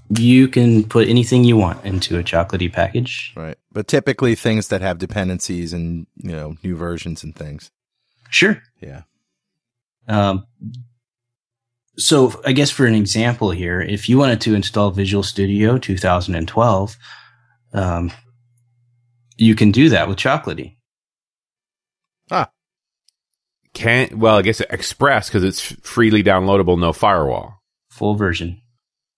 [0.09, 3.33] You can put anything you want into a chocolatey package.
[3.35, 3.57] Right.
[3.71, 7.71] But typically things that have dependencies and, you know, new versions and things.
[8.29, 8.61] Sure.
[8.79, 9.01] Yeah.
[10.07, 10.45] Um,
[11.97, 16.95] so I guess for an example here, if you wanted to install Visual Studio 2012,
[17.73, 18.11] um,
[19.37, 20.75] you can do that with Chocolatey.
[22.29, 22.49] Ah,
[23.73, 27.61] can't, well, I guess Express because it's freely downloadable, no firewall.
[27.89, 28.61] Full version.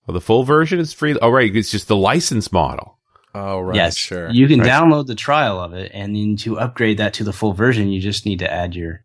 [0.06, 1.18] Well, the full version is free.
[1.22, 1.56] Oh, right.
[1.56, 3.00] It's just the license model.
[3.36, 3.76] Oh, right.
[3.76, 4.30] yes, Sure.
[4.30, 4.70] You can Right.
[4.70, 8.00] download the trial of it, and then to upgrade that to the full version, you
[8.02, 9.04] just need to add your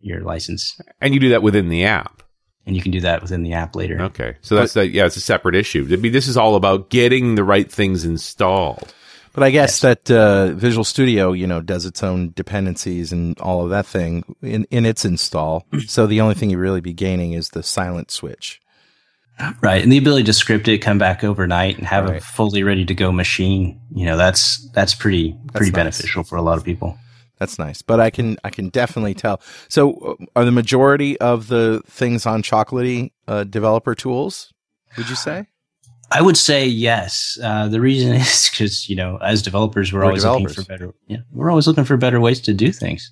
[0.00, 2.17] your license, And you do that within the app.
[2.68, 4.00] And you can do that within the app later.
[4.02, 4.36] Okay.
[4.42, 5.88] So that's, the, yeah, it's a separate issue.
[5.90, 8.94] I mean, this is all about getting the right things installed.
[9.34, 13.62] But I guess that uh, Visual Studio, you know, does its own dependencies and all
[13.64, 15.64] of that thing in, in its install.
[15.86, 18.60] so the only thing you really be gaining is the silent switch.
[19.60, 22.16] Right, and the ability to script it, come back overnight, and have Right.
[22.20, 23.80] a fully ready to go machine.
[23.94, 25.74] You know, that's that's pretty pretty nice.
[25.76, 26.98] beneficial for a lot of people.
[27.38, 27.82] That's nice.
[27.82, 29.40] But I can I can definitely tell.
[29.68, 34.52] So uh, are the majority of the things on Chocolatey uh, developer tools?
[34.96, 35.46] Would you say?
[36.10, 37.38] I would say yes.
[37.42, 40.94] Uh, the reason is because you know, as developers, we're, We're always looking for better.
[41.06, 43.10] Yeah, we're always looking for better ways to do things.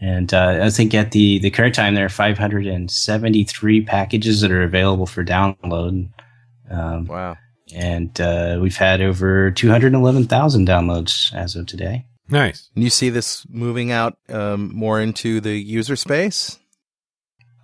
[0.00, 4.62] And uh, I think at the the current time, there are 573 packages that are
[4.62, 6.08] available for download.
[6.70, 7.36] Um, Wow.
[7.74, 12.04] and uh, we've had over 211,000 downloads as of today.
[12.28, 12.70] Nice.
[12.74, 16.58] And you see this moving out um, more into the user space?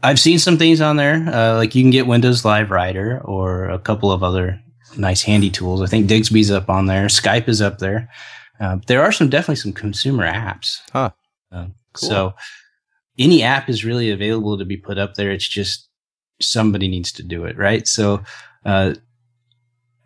[0.03, 3.67] I've seen some things on there, uh, like you can get Windows Live Writer or
[3.67, 4.61] a couple of other
[4.97, 5.81] nice handy tools.
[5.81, 7.07] I think Digsby's up on there.
[7.07, 8.09] Skype is up there.
[8.61, 10.81] Uh, there are some definitely some consumer apps.
[10.93, 11.11] Huh.
[11.51, 12.09] Um, Cool.
[12.09, 12.35] So
[13.19, 15.31] any app is really available to be put up there.
[15.31, 15.89] It's just
[16.41, 17.87] somebody needs to do it, right?
[17.87, 18.23] So
[18.65, 18.95] uh,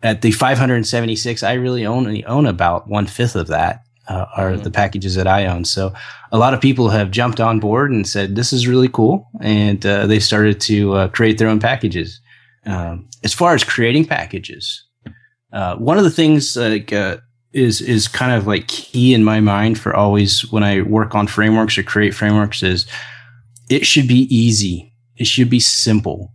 [0.03, 3.81] at the 576, I really only own about one fifth of that.
[4.07, 4.63] Uh, are Mm-hmm.
[4.63, 5.65] the packages that I own.
[5.65, 5.91] So
[6.31, 9.85] a lot of people have jumped on board and said this is really cool, and
[9.85, 12.21] uh, they started to uh, create their own packages.
[12.65, 14.83] Um, as far as creating packages,
[15.51, 17.17] uh, one of the things like uh,
[17.51, 21.27] is is kind of like key in my mind for always when I work on
[21.27, 22.85] frameworks or create frameworks is
[23.69, 24.93] it should be easy.
[25.17, 26.31] It should be simple,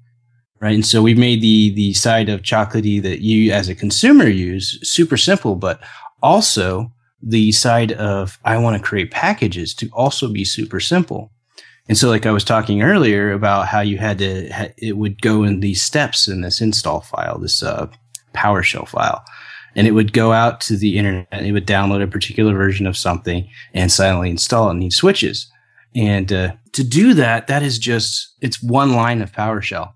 [0.61, 0.75] right?
[0.75, 4.79] And so we've made the the side of chocolatey that you as a consumer use
[4.83, 5.81] super simple, but
[6.21, 11.31] also the side of I want to create packages to also be super simple.
[11.89, 15.43] And so, like I was talking earlier about how you had to, it would go
[15.43, 17.89] in these steps in this install file, this uh,
[18.35, 19.25] PowerShell file,
[19.75, 21.29] and it would go out to the internet.
[21.33, 24.93] And it would download a particular version of something and silently install it and need
[24.93, 25.51] switches.
[25.95, 29.93] And uh, to do that, that is just it's one line of PowerShell.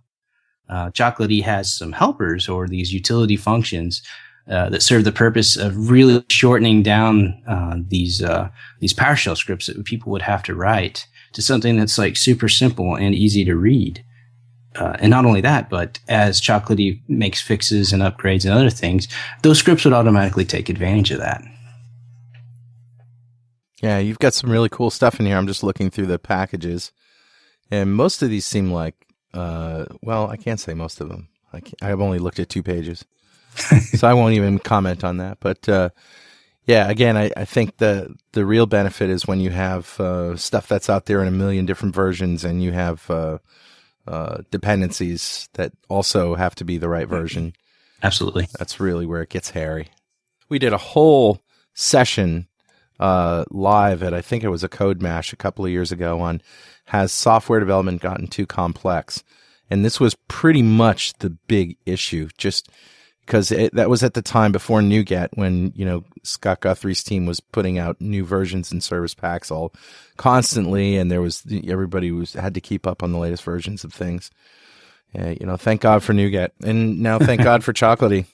[0.68, 4.02] Uh, Chocolatey has some helpers or these utility functions
[4.48, 8.48] uh, that serve the purpose of really shortening down uh, these uh,
[8.80, 12.94] these PowerShell scripts that people would have to write to something that's like super simple
[12.94, 14.04] and easy to read.
[14.76, 19.08] Uh, and not only that, but as Chocolatey makes fixes and upgrades and other things,
[19.42, 21.42] those scripts would automatically take advantage of that.
[23.82, 25.36] Yeah, you've got some really cool stuff in here.
[25.36, 26.92] I'm just looking through the packages,
[27.70, 28.94] and most of these seem like,
[29.34, 31.28] uh, well, I can't say most of them.
[31.52, 33.04] I I've only looked at two pages,
[33.94, 35.38] so I won't even comment on that.
[35.40, 35.90] But uh,
[36.66, 40.68] yeah, again, I, I think the the real benefit is when you have uh, stuff
[40.68, 43.38] that's out there in a million different versions, and you have uh,
[44.06, 47.52] uh, dependencies that also have to be the right version.
[48.02, 48.48] Absolutely.
[48.58, 49.88] That's really where it gets hairy.
[50.48, 51.40] We did a whole
[51.74, 52.48] session
[52.98, 56.40] uh, live at I think it was a CodeMash a couple of years ago on
[56.86, 59.24] has software development gotten too complex,
[59.70, 62.28] and this was pretty much the big issue.
[62.38, 62.70] Just
[63.26, 67.40] because that was at the time before NuGet when you know Scott Guthrie's team was
[67.40, 69.72] putting out new versions and service packs all
[70.16, 73.92] constantly, and there was everybody was had to keep up on the latest versions of
[73.92, 74.30] things.
[75.12, 78.26] Yeah, you know, thank God for NuGet, and now thank God for Chocolatey.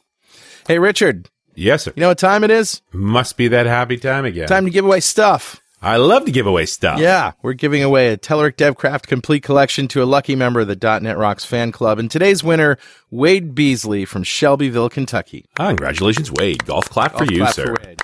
[0.66, 1.92] Hey, Richard, Yes, sir.
[1.96, 2.80] you know what time it is?
[2.92, 4.48] Must be that happy time again.
[4.48, 5.61] Time to give away stuff.
[5.84, 7.00] I love to give away stuff.
[7.00, 11.00] Yeah, we're giving away a Telerik DevCraft complete collection to a lucky member of the
[11.00, 11.98] .NET Rocks fan club.
[11.98, 12.78] And today's winner,
[13.10, 15.46] Wade Beasley from Shelbyville, Kentucky.
[15.58, 16.64] Ah, congratulations, Wade.
[16.66, 17.74] Golf clap for you, clap sir.
[17.74, 17.96] for.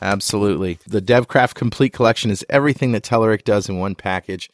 [0.00, 0.78] Absolutely.
[0.86, 4.48] The DevCraft complete collection is everything that Telerik does in one package.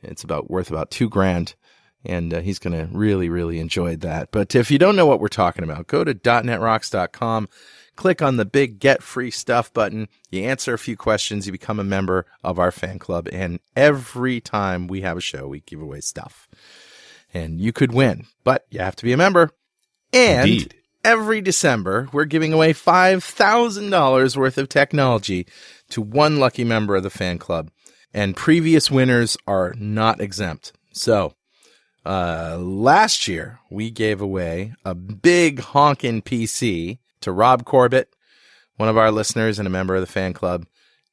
[0.00, 1.56] It's about worth about two grand.
[2.04, 4.30] And uh, he's going to really, really enjoy that.
[4.30, 7.48] But if you don't know what we're talking about, go to .NETRocks.com,
[7.96, 10.08] click on the big Get Free Stuff button.
[10.30, 13.28] You answer a few questions, you become a member of our fan club.
[13.32, 16.48] And every time we have a show, we give away stuff.
[17.32, 19.50] And you could win, but you have to be a member.
[20.12, 20.74] And Indeed.
[21.04, 25.46] every December, we're giving away $5,000 worth of technology
[25.90, 27.70] to one lucky member of the fan club.
[28.12, 30.72] And previous winners are not exempt.
[30.92, 31.34] So,
[32.06, 38.14] uh, last year, we gave away a big honkin' PC to Rob Corbett,
[38.76, 40.66] one of our listeners and a member of the fan club,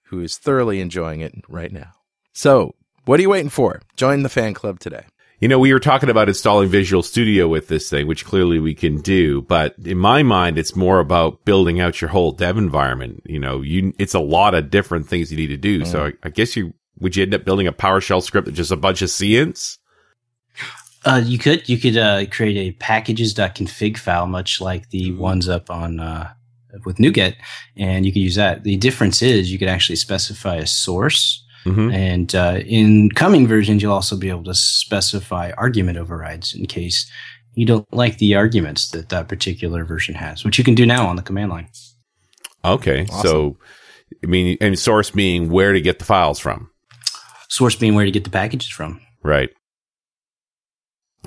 [0.03, 1.91] who is thoroughly enjoying it right now.
[2.33, 3.81] So, what are you waiting for?
[3.95, 5.05] Join the fan club today.
[5.39, 8.75] You know, we were talking about installing Visual Studio with this thing, which clearly we
[8.75, 9.41] can do.
[9.41, 13.23] But in my mind, it's more about building out your whole dev environment.
[13.25, 15.83] You know, you, it's a lot of different things you need to do.
[15.85, 16.13] So mm.
[16.23, 18.77] I, I guess you, would you end up building a PowerShell script with just a
[18.77, 19.79] bunch of cinsts?
[21.03, 25.69] Uh, you could you could uh, create a packages.config file, much like the ones up
[25.71, 26.31] on uh,
[26.85, 27.35] with NuGet,
[27.75, 28.63] and you could use that.
[28.63, 31.93] The difference is you could actually specify a source, Mhm.
[31.93, 37.09] and uh, in coming versions, you'll also be able to specify argument overrides in case
[37.53, 41.07] you don't like the arguments that that particular version has, which you can do now
[41.07, 41.67] on the command line.
[42.63, 43.05] Okay.
[43.23, 43.57] So,
[44.23, 46.69] I mean, and source being where to get the files from.
[47.49, 49.01] Source being where to get the packages from.
[49.23, 49.49] Right.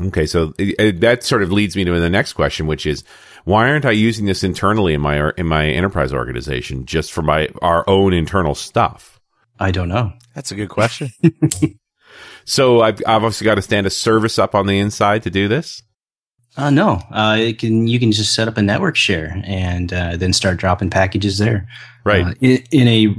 [0.01, 3.05] Okay, so it, it- that sort of leads me to the next question, which is,
[3.45, 7.49] why aren't I using this internally in my in my enterprise organization just for my
[7.63, 9.21] our own internal stuff?
[9.61, 10.13] I don't know.
[10.35, 11.11] That's a good question.
[12.45, 15.49] So I've I've obviously got to stand a service up on the inside to do
[15.49, 15.83] this.
[16.57, 20.17] Uh, no, uh, it can you can just set up a network share and uh,
[20.17, 21.67] then start dropping packages there.
[22.05, 22.27] Right.
[22.27, 23.17] Uh, in, in a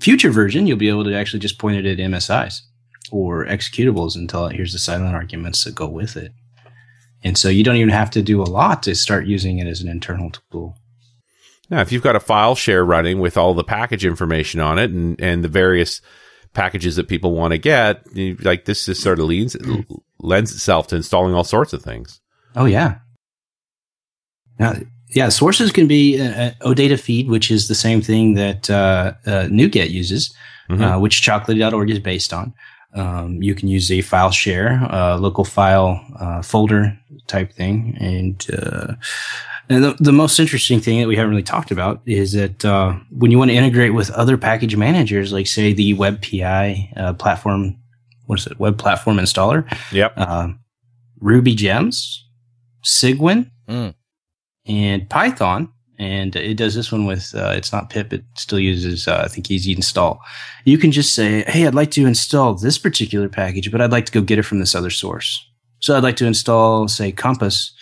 [0.00, 2.60] future version, you'll be able to actually just point it at MSIs
[3.10, 6.32] or executables until it here's the silent arguments that go with it.
[7.22, 9.80] And so you don't even have to do a lot to start using it as
[9.82, 10.76] an internal tool.
[11.68, 14.90] Now, if you've got a file share running with all the package information on it
[14.90, 16.00] and, and the various
[16.54, 19.56] packages that people want to get, you, like this just sort of leans,
[20.18, 22.20] lends itself to installing all sorts of things.
[22.56, 22.98] Oh yeah.
[24.58, 24.80] Uh,
[25.10, 29.44] yeah, sources can be uh, OData feed, which is the same thing that uh, uh,
[29.44, 30.32] NuGet uses,
[30.70, 30.96] Mhm.
[30.96, 32.52] uh, which chocolatey.org is based on.
[32.94, 38.44] Um, you can use a file share, uh, local file uh, folder type thing, and
[38.52, 38.94] uh,
[39.68, 42.94] and the, the most interesting thing that we haven't really talked about is that uh,
[43.10, 47.76] when you want to integrate with other package managers, like say the WebPI uh, platform,
[48.26, 50.14] what is it, Web Platform Installer, Yep.
[50.16, 50.48] uh,
[51.20, 52.26] Ruby Gems,
[52.84, 53.94] Cygwin, Mm.
[54.66, 55.68] and Python.
[56.00, 59.28] And it does this one with, uh, it's not pip, it still uses, uh, I
[59.28, 60.22] think, easy install.
[60.64, 64.06] You can just say, hey, I'd like to install this particular package, but I'd like
[64.06, 65.46] to go get it from this other source.
[65.80, 67.74] So I'd like to install, say, Compass,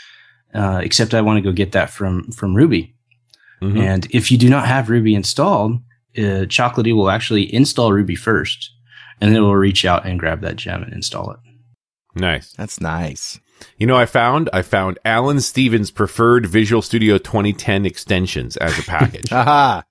[0.52, 2.92] uh, except I want to go get that from, from Ruby.
[3.62, 3.80] Mhm.
[3.80, 5.76] And if you do not have Ruby installed,
[6.16, 8.72] uh, Chocolatey will actually install Ruby first,
[9.20, 11.38] and then it will reach out and grab that gem and install it.
[12.16, 12.52] Nice.
[12.54, 13.38] That's nice.
[13.78, 18.82] You know, I found I found Alan Stevens' preferred Visual Studio 2010 extensions as a
[18.82, 19.30] package.
[19.32, 19.84] Aha.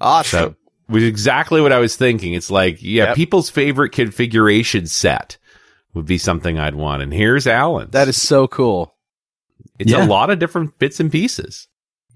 [0.00, 0.38] Awesome.
[0.50, 0.56] so,
[0.92, 2.34] was exactly what I was thinking.
[2.34, 3.16] It's like, yeah, Yep.
[3.16, 5.38] people's favorite configuration set
[5.94, 7.02] would be something I'd want.
[7.02, 7.88] And here's Alan.
[7.92, 8.94] that is so cool.
[9.78, 10.04] it's Yeah.
[10.04, 11.68] a lot of different bits and pieces.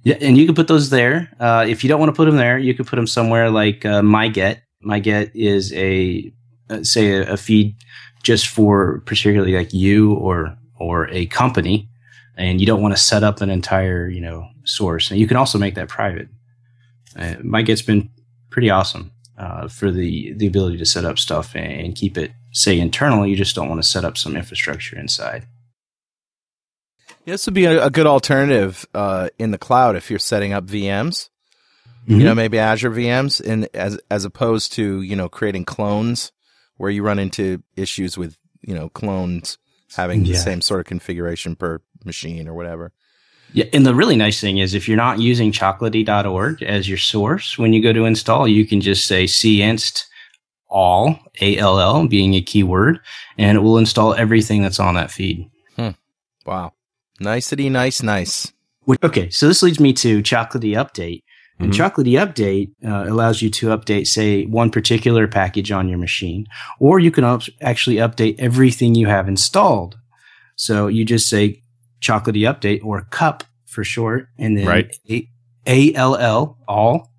[0.04, 1.30] Yeah, and you can put those there.
[1.40, 3.84] Uh, if you don't want to put them there, you can put them somewhere like
[3.86, 4.58] uh, MyGet.
[4.84, 6.32] MyGet is a
[6.70, 7.76] uh, say a, a feed
[8.22, 11.88] just for particularly like you or or a company,
[12.36, 15.10] and you don't want to set up an entire you know source.
[15.10, 16.28] And you can also make that private.
[17.16, 18.10] Uh, MyGet's been
[18.50, 22.78] pretty awesome uh, for the the ability to set up stuff and, keep it say
[22.78, 23.26] internal.
[23.26, 25.46] You just don't want to set up some infrastructure inside.
[27.24, 30.66] This would be a, a good alternative uh, in the cloud if you're setting up
[30.66, 31.28] VMs.
[32.04, 32.20] Mm-hmm.
[32.20, 36.32] You know, maybe Azure VMs, and as as opposed to you know creating clones
[36.76, 39.58] where you run into issues with you know clones
[39.96, 42.92] having the same sort of configuration per machine or whatever.
[43.52, 47.58] Yeah, and the really nice thing is if you're not using chocolatey.org as your source,
[47.58, 50.06] when you go to install, you can just say cinst
[50.68, 53.00] all, A-L-L being a keyword,
[53.38, 55.50] and it will install everything that's on that feed.
[55.76, 55.90] Hmm.
[56.44, 56.74] Wow,
[57.20, 58.52] nicety, nice, nice.
[59.02, 61.22] Okay, so this leads me to Chocolatey Update.
[61.60, 61.76] And Mhm.
[61.76, 66.46] Chocolatey Update uh, allows you to update, say, one particular package on your machine,
[66.78, 67.24] or you can
[67.60, 69.96] actually update everything you have installed.
[70.56, 71.62] So you just say
[72.00, 74.96] Chocolatey Update or CUP for short, and then Right.
[75.10, 75.28] A-
[75.66, 77.12] A-L-L, all,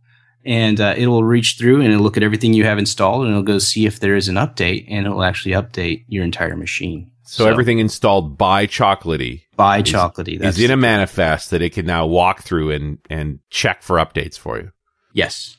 [0.45, 3.31] and uh, it will reach through and it'll look at everything you have installed and
[3.31, 6.55] it'll go see if there is an update, and it will actually update your entire
[6.55, 7.11] machine.
[7.31, 10.41] So, everything installed by Chocolatey by is- Chocolatey.
[10.41, 14.37] is in a manifest that it can now walk through and, and check for updates
[14.37, 14.71] for you.
[15.13, 15.57] yes.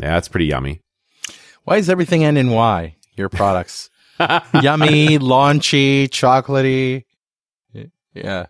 [0.00, 0.80] Yeah, that's pretty yummy.
[1.64, 2.94] Why does everything end in Y?
[3.16, 7.02] Your products, yummy, launchy, chocolatey.
[8.14, 8.46] Yeah,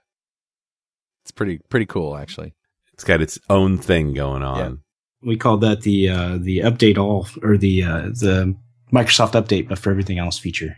[1.22, 2.55] it's pretty pretty cool actually.
[2.93, 4.80] It's got its own thing going on.
[5.22, 8.55] we called that the uh, the update all or the uh, the
[8.93, 10.76] Microsoft update, but for everything else feature.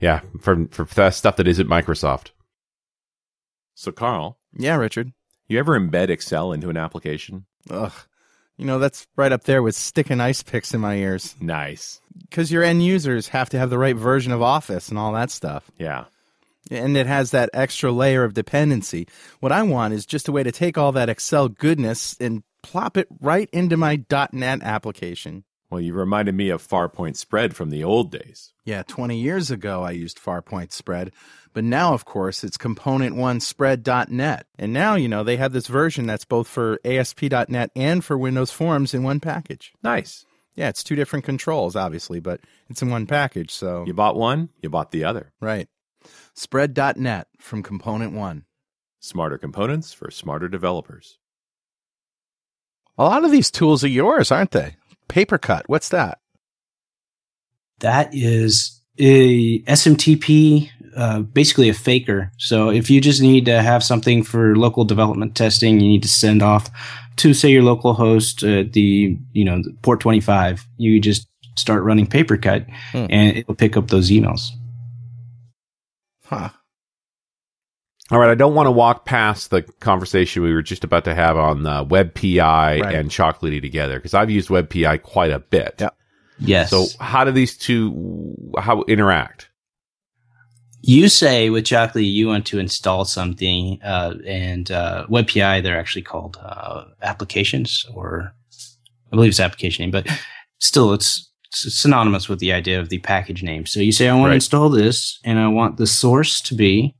[0.00, 2.30] Yeah, for for stuff that isn't Microsoft.
[3.74, 5.12] So, Carl, Yeah, Richard.
[5.48, 7.46] you ever embed Excel into an application?
[7.70, 7.92] Ugh,
[8.56, 11.34] you know that's right up there with sticking ice picks in my ears.
[11.40, 12.00] Nice.
[12.30, 15.30] because your end users have to have the right version of Office and all that
[15.30, 15.70] stuff.
[15.78, 16.04] Yeah.
[16.70, 19.06] And it has that extra layer of dependency.
[19.40, 22.96] What I want is just a way to take all that Excel goodness and plop
[22.96, 25.44] it right into my .NET application.
[25.70, 28.52] Well, you reminded me of Farpoint Spread from the old days.
[28.64, 31.12] Yeah, 20 years ago I used Farpoint Spread,
[31.52, 34.46] but now of course it's ComponentOne Spread.net.
[34.58, 38.50] And now, you know, they have this version that's both for ASP.NET and for Windows
[38.52, 39.72] Forms in one package.
[39.82, 40.24] Nice.
[40.54, 42.40] Yeah, it's two different controls, obviously, but
[42.70, 45.32] it's in one package, so You bought one, you bought the other.
[45.40, 45.68] right.
[46.34, 48.44] Spread.net from ComponentOne.
[49.00, 51.18] Smarter components for smarter developers.
[52.98, 54.76] A lot of these tools are yours, aren't they?
[55.08, 56.18] Papercut, what's that?
[57.80, 62.32] That is a SMTP, uh, basically a faker.
[62.38, 66.08] So if you just need to have something for local development testing, you need to
[66.08, 66.70] send off
[67.16, 70.66] to say your local host at the you know the port twenty five.
[70.78, 71.26] You just
[71.56, 73.06] start running Papercut, Hmm.
[73.10, 74.50] and it will pick up those emails.
[76.24, 76.50] Huh.
[78.12, 81.14] All right, I don't want to walk past the conversation we were just about to
[81.14, 82.94] have on uh, WebPI Right.
[82.94, 85.74] and Chocolatey together because I've used WebPI quite a bit.
[85.80, 85.96] Yep.
[86.38, 86.70] Yes.
[86.70, 89.48] So how do these two how interact?
[90.82, 96.02] you say with Chocolatey you want to install something, uh, and uh, WebPI they're actually
[96.02, 98.32] called uh, applications, or
[99.12, 100.06] I believe it's application name, but
[100.60, 103.66] still it's, it's synonymous with the idea of the package name.
[103.66, 104.28] So you say I want Right.
[104.30, 106.94] to install this, and I want the source to be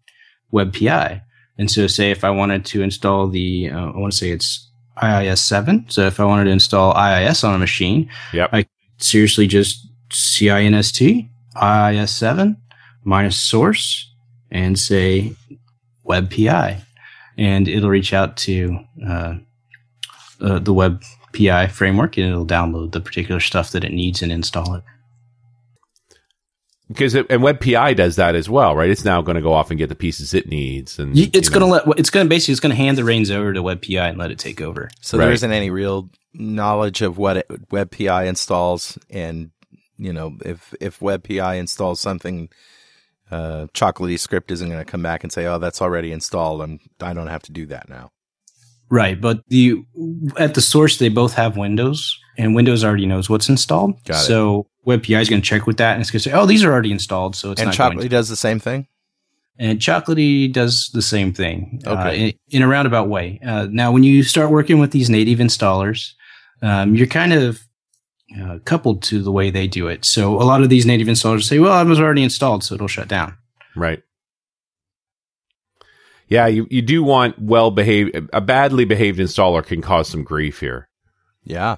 [0.56, 1.22] WebPI,
[1.58, 4.66] And so, say if I wanted to install the, uh, I want to say it's
[5.02, 5.86] IIS 7.
[5.88, 8.50] So if I wanted to install IIS on a machine, Yep.
[8.52, 8.66] I
[8.98, 11.28] seriously just CINST,
[11.62, 12.56] IIS 7
[13.04, 14.12] minus source
[14.50, 15.32] and say
[16.04, 16.82] web PI.
[17.38, 19.34] And it'll reach out to uh,
[20.40, 21.02] uh, the web
[21.34, 24.84] PI framework and it'll download the particular stuff that it needs and install it.
[26.88, 28.88] Because it, and WebPI does that as well, right?
[28.90, 31.66] It's now going to go off and get the pieces it needs, and It's gonna
[31.66, 34.30] let it's gonna basically it's gonna hand the reins over to Web PI and let
[34.30, 34.88] it take over.
[35.00, 35.24] So Right.
[35.24, 39.50] there isn't any real knowledge of what it, WebPI installs, and
[39.98, 42.48] you know if if WebPI installs something,
[43.30, 46.62] uh, Chocolatey script isn't going to come back and say, "Oh, that's already installed.
[46.62, 48.12] I'm I don't have to do that now."
[48.88, 49.82] Right, but the
[50.36, 54.04] at the source they both have Windows, and Windows already knows what's installed.
[54.04, 54.26] Got it.
[54.26, 56.62] so WebPI is going to check with that, and it's going to say, "Oh, these
[56.64, 58.08] are already installed." So it's and not going Chocolatey to.
[58.08, 58.86] does the same thing.
[59.58, 62.28] And Chocolatey does the same thing, uh, Okay.
[62.28, 63.40] in, in a roundabout way.
[63.44, 66.12] Uh, now, when you start working with these native installers,
[66.60, 67.60] um, you're kind of
[68.38, 70.04] uh, coupled to the way they do it.
[70.04, 72.86] So a lot of these native installers say, "Well, I was already installed, so it'll
[72.88, 73.36] shut down."
[73.74, 74.02] right.
[76.28, 78.16] Yeah, you, you do want well behaved.
[78.32, 80.88] A badly behaved installer can cause some grief here.
[81.44, 81.76] Yeah,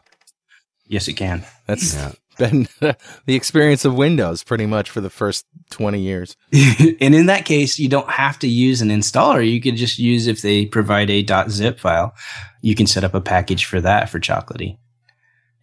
[0.86, 1.44] Yes, it can.
[1.66, 2.12] that's Yeah.
[2.38, 6.36] Been the experience of Windows pretty much for the first twenty years.
[6.52, 9.46] and in that case, you don't have to use an installer.
[9.46, 12.14] You could just use if they provide a .zip file,
[12.62, 14.78] you can set up a package for that for Chocolatey.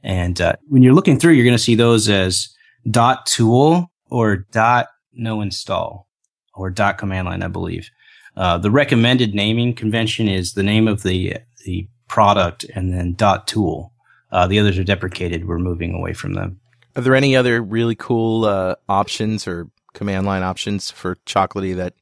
[0.04, 2.50] And uh, when you're looking through, you're going to see those as
[2.90, 6.08] dot .tool or dot .no install
[6.54, 7.90] or dot .command line, I believe.
[8.38, 13.48] Uh, the recommended naming convention is the name of the the product and then dot
[13.48, 13.92] .tool.
[14.32, 15.48] Uh, the others are deprecated.
[15.48, 16.60] We're moving away from them.
[16.96, 21.94] Are there any other really cool uh, options or command line options for Chocolatey that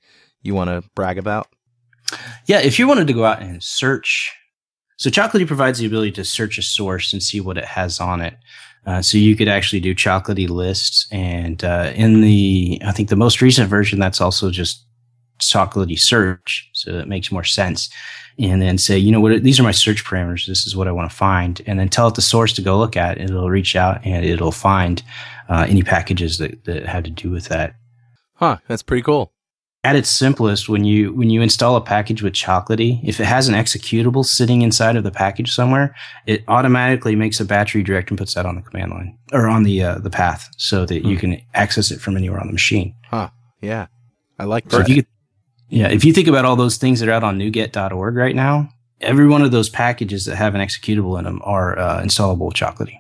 [0.42, 1.48] you want to brag about?
[2.46, 4.32] Yeah, if you wanted to go out and search,
[4.98, 8.22] so Chocolatey provides the ability to search a source and see what it has on
[8.22, 8.36] it.
[8.86, 13.16] Uh, so you could actually do Chocolatey lists, and uh, in the I think the
[13.16, 14.86] most recent version, that's also just
[15.40, 17.90] Chocolatey search, so it makes more sense.
[18.40, 20.48] And then say, you know what, these are my search parameters.
[20.48, 22.78] This is what I want to find, and then tell it the source to go
[22.80, 23.18] look at.
[23.18, 25.04] And it'll reach out and it'll find
[25.50, 27.76] uh, any packages that, that have to do with that
[28.36, 29.32] Huh, that's pretty cool.
[29.84, 33.48] at its simplest, when you when you install a package with Chocolatey, if it has
[33.48, 38.18] an executable sitting inside of the package somewhere, it automatically makes a batch redirect and
[38.18, 41.18] puts that on the command line or on the uh, the path, so that you
[41.18, 42.96] can access it from anywhere on the machine.
[43.10, 43.30] Huh,
[43.62, 43.88] yeah,
[44.40, 44.84] I like So that.
[44.84, 45.08] if you could,
[45.74, 48.70] yeah, if you think about all those things that are out on NuGet.org right now,
[49.02, 52.56] every one of those packages that have an executable in them are uh, installable with
[52.56, 53.00] Chocolatey.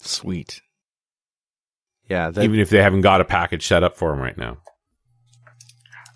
[0.00, 0.60] Sweet.
[2.08, 4.56] Yeah, that, Even if they haven't got a package set up for them right now.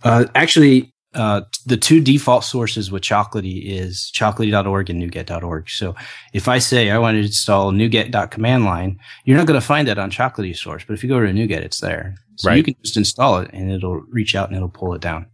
[0.02, 5.70] Uh, actually, uh, the two default sources with Chocolatey is chocolatey.org and NuGet.org.
[5.70, 5.94] So
[6.32, 9.98] if I say I want to install NuGet.command line, you're not going to find that
[9.98, 10.82] on Chocolatey source.
[10.84, 12.16] But if you go to NuGet, it's there.
[12.36, 15.26] So you can just install it and it'll reach out and it'll pull it down.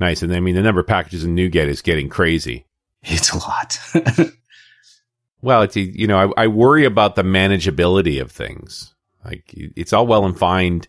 [0.00, 0.22] Nice.
[0.22, 2.66] And I mean, the number of packages in NuGet is getting crazy.
[3.02, 3.78] It's a lot.
[5.40, 8.94] Well, it's you know, I, I worry about the manageability of things.
[9.24, 10.82] Like it's all well and fine,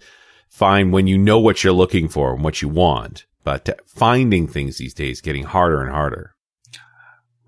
[0.50, 4.78] fine when you know what you're looking for and what you want, but finding things
[4.78, 6.36] these days is getting harder and harder.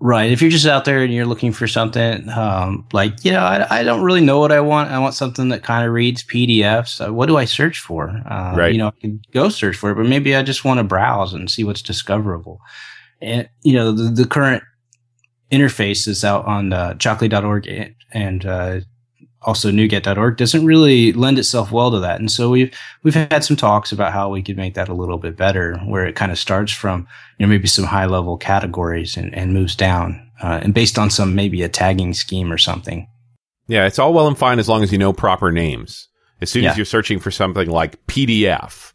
[0.04, 0.32] Right.
[0.32, 3.78] If you're just out there and you're looking for something, um, like, you know, I,
[3.78, 4.90] I don't really know what I want.
[4.90, 7.06] I want something that kind of reads PDFs.
[7.06, 8.08] Uh, what do I search for?
[8.28, 8.72] Uh, Right.
[8.72, 11.32] You know, I can go search for it, but maybe I just want to browse
[11.32, 12.58] and see what's discoverable.
[13.20, 14.64] And, you know, the, the current
[15.52, 18.80] interface is out on uh, chocolatey.org and, and uh,
[19.44, 22.20] also NuGet.org doesn't really lend itself well to that.
[22.20, 22.72] And so we've
[23.02, 26.06] we've had some talks about how we could make that a little bit better, where
[26.06, 27.06] it kind of starts from
[27.38, 31.10] you know maybe some high level categories and, and moves down, uh, and based on
[31.10, 33.08] some maybe a tagging scheme or something.
[33.68, 36.08] Yeah, it's all well and fine as long as you know proper names.
[36.40, 36.70] As soon Yeah.
[36.72, 38.92] as you're searching for something like PDF,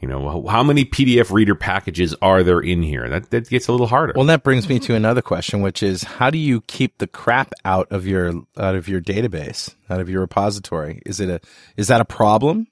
[0.00, 3.08] you know, how many PDF reader packages are there in here?
[3.08, 4.14] That that gets a little harder.
[4.16, 7.52] well, that brings me to another question, which is how do you keep the crap
[7.66, 11.02] out of your out of your database, out of your repository?
[11.04, 11.40] Is it a
[11.76, 12.66] is that a problem?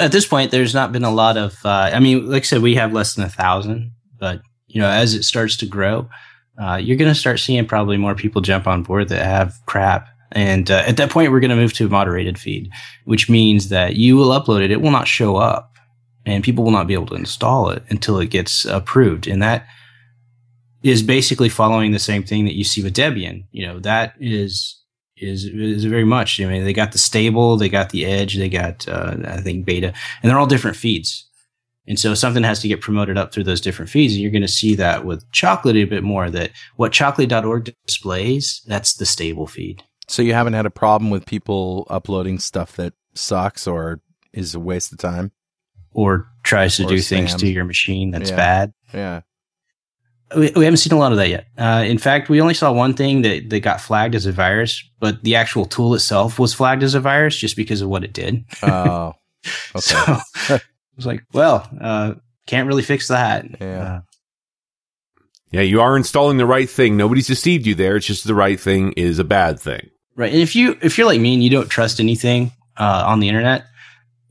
[0.00, 1.54] At this point, there's not been a lot of.
[1.62, 4.88] Uh, I mean, like I said, we have less than a thousand, but you know,
[4.88, 6.08] as it starts to grow,
[6.58, 10.08] uh, you're going to start seeing probably more people jump on board that have crap.
[10.32, 12.70] And uh, at that point, we're going to move to a moderated feed,
[13.04, 15.73] which means that you will upload it; it will not show up,
[16.26, 19.26] and people will not be able to install it until it gets approved.
[19.26, 19.66] And that
[20.82, 23.44] is basically following the same thing that you see with Debian.
[23.52, 24.80] You know, that is
[25.16, 26.40] is is very much.
[26.40, 29.64] I mean, they got the stable, they got the edge, they got uh, I think
[29.64, 31.28] beta, and they're all different feeds.
[31.86, 34.14] And so something has to get promoted up through those different feeds.
[34.14, 38.62] And you're going to see that with Chocolate a bit more that what chocolatey.org displays,
[38.66, 39.82] that's the stable feed.
[40.08, 44.00] So you haven't had a problem with people uploading stuff that sucks or
[44.32, 45.32] is a waste of time?
[45.94, 48.36] Or tries to Or do things to your machine that's Yeah.
[48.36, 48.72] bad.
[48.92, 49.20] Yeah.
[50.36, 51.46] We, we haven't seen a lot of that yet.
[51.56, 54.82] Uh, in fact, we only saw one thing that, that got flagged as a virus,
[54.98, 58.12] but the actual tool itself was flagged as a virus just because of what it
[58.12, 58.44] did.
[58.62, 59.14] Oh.
[59.76, 59.80] Okay.
[59.80, 59.96] So
[60.54, 60.60] I
[60.96, 62.14] was like, well, uh,
[62.46, 63.44] can't really fix that.
[63.60, 63.82] Yeah.
[63.82, 64.00] Uh,
[65.52, 66.96] Yeah, you are installing the right thing.
[66.96, 67.96] Nobody's deceived you there.
[67.96, 69.90] It's just the right thing is a bad thing.
[70.16, 70.32] right.
[70.32, 73.28] And if you if you're like me and you don't trust anything uh, on the
[73.28, 73.66] internet,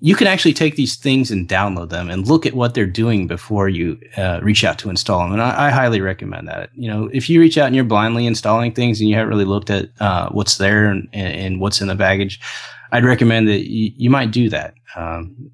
[0.05, 3.25] you can actually take these things and download them and look at what they're doing
[3.25, 5.31] before you uh, reach out to install them.
[5.31, 6.71] And I, I highly recommend that.
[6.75, 9.45] You know, if you reach out and you're blindly installing things and you haven't really
[9.45, 12.41] looked at uh, what's there and, and what's in the baggage,
[12.91, 14.73] I'd recommend that you, you might do that.
[14.97, 15.51] Um,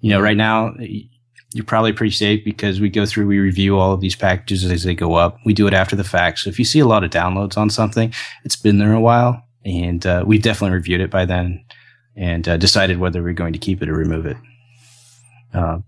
[0.00, 0.74] you know, right now
[1.52, 4.84] you're probably pretty safe because we go through, we review all of these packages as
[4.84, 5.36] they go up.
[5.44, 6.38] We do it after the fact.
[6.38, 9.44] So if you see a lot of downloads on something, it's been there a while,
[9.66, 11.62] and uh, we've definitely reviewed it by then
[12.20, 14.36] and uh, decided whether we're going to keep it or remove it.
[15.54, 15.78] Uh,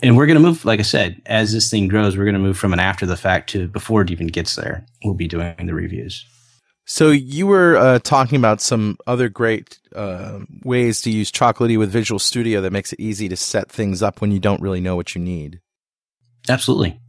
[0.00, 2.40] and we're going to move, like I said, as this thing grows, we're going to
[2.40, 4.86] move from an after the fact to before it even gets there.
[5.04, 6.24] We'll be doing the reviews.
[6.84, 11.90] So you were uh, talking about some other great uh, ways to use Chocolatey with
[11.90, 14.94] Visual Studio that makes it easy to set things up when you don't really know
[14.94, 15.60] what you need.
[16.48, 17.00] Absolutely.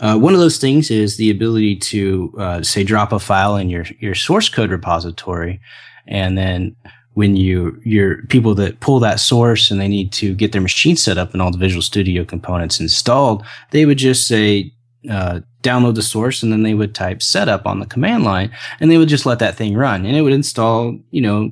[0.00, 3.70] Uh, one of those things is the ability to uh, say drop a file in
[3.70, 5.60] your your source code repository,
[6.06, 6.76] and then
[7.16, 10.96] when you your people that pull that source and they need to get their machine
[10.98, 14.70] set up and all the Visual Studio components installed, they would just say
[15.10, 18.50] uh, download the source and then they would type setup on the command line
[18.80, 21.50] and they would just let that thing run and it would install you know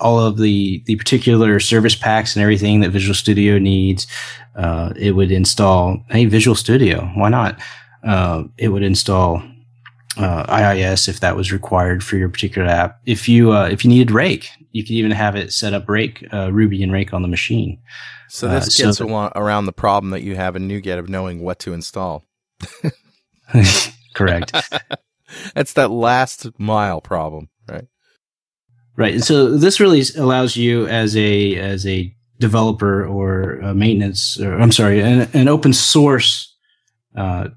[0.00, 4.08] all of the the particular service packs and everything that Visual Studio needs.
[4.56, 7.60] Uh, it would install hey Visual Studio, why not?
[8.04, 9.40] Uh, it would install
[10.16, 13.00] uh, IIS if that was required for your particular app.
[13.06, 16.24] If you uh, if you needed Rake, you could even have it set up Rake
[16.32, 17.78] uh, Ruby and Rake on the machine.
[18.28, 20.98] So Uh, this so gets the- alo- around the problem that you have in NuGet
[20.98, 22.24] of knowing what to install.
[24.14, 24.52] Correct.
[25.54, 27.86] That's that last mile problem, right?
[28.96, 29.14] Right.
[29.14, 34.58] And so this really allows you as a as a developer or a maintenance or
[34.60, 36.54] I'm sorry, an, an open source
[37.16, 37.48] uh,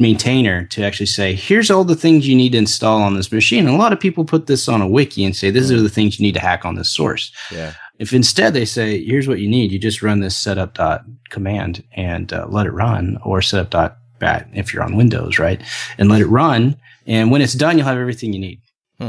[0.00, 3.66] maintainer to actually say, here's all the things you need to install on this machine.
[3.66, 5.88] And a lot of people put this on a wiki and say, these are the
[5.90, 7.30] things you need to hack on this source.
[7.52, 7.74] Yeah.
[7.98, 11.84] If instead they say, here's what you need, you just run this setup dot command
[11.92, 15.62] and uh, let it run, or setup dot bat if you're on Windows, right?
[15.98, 16.76] And let it run.
[17.06, 18.62] And when it's done, you'll have everything you need.
[18.98, 19.08] Hmm.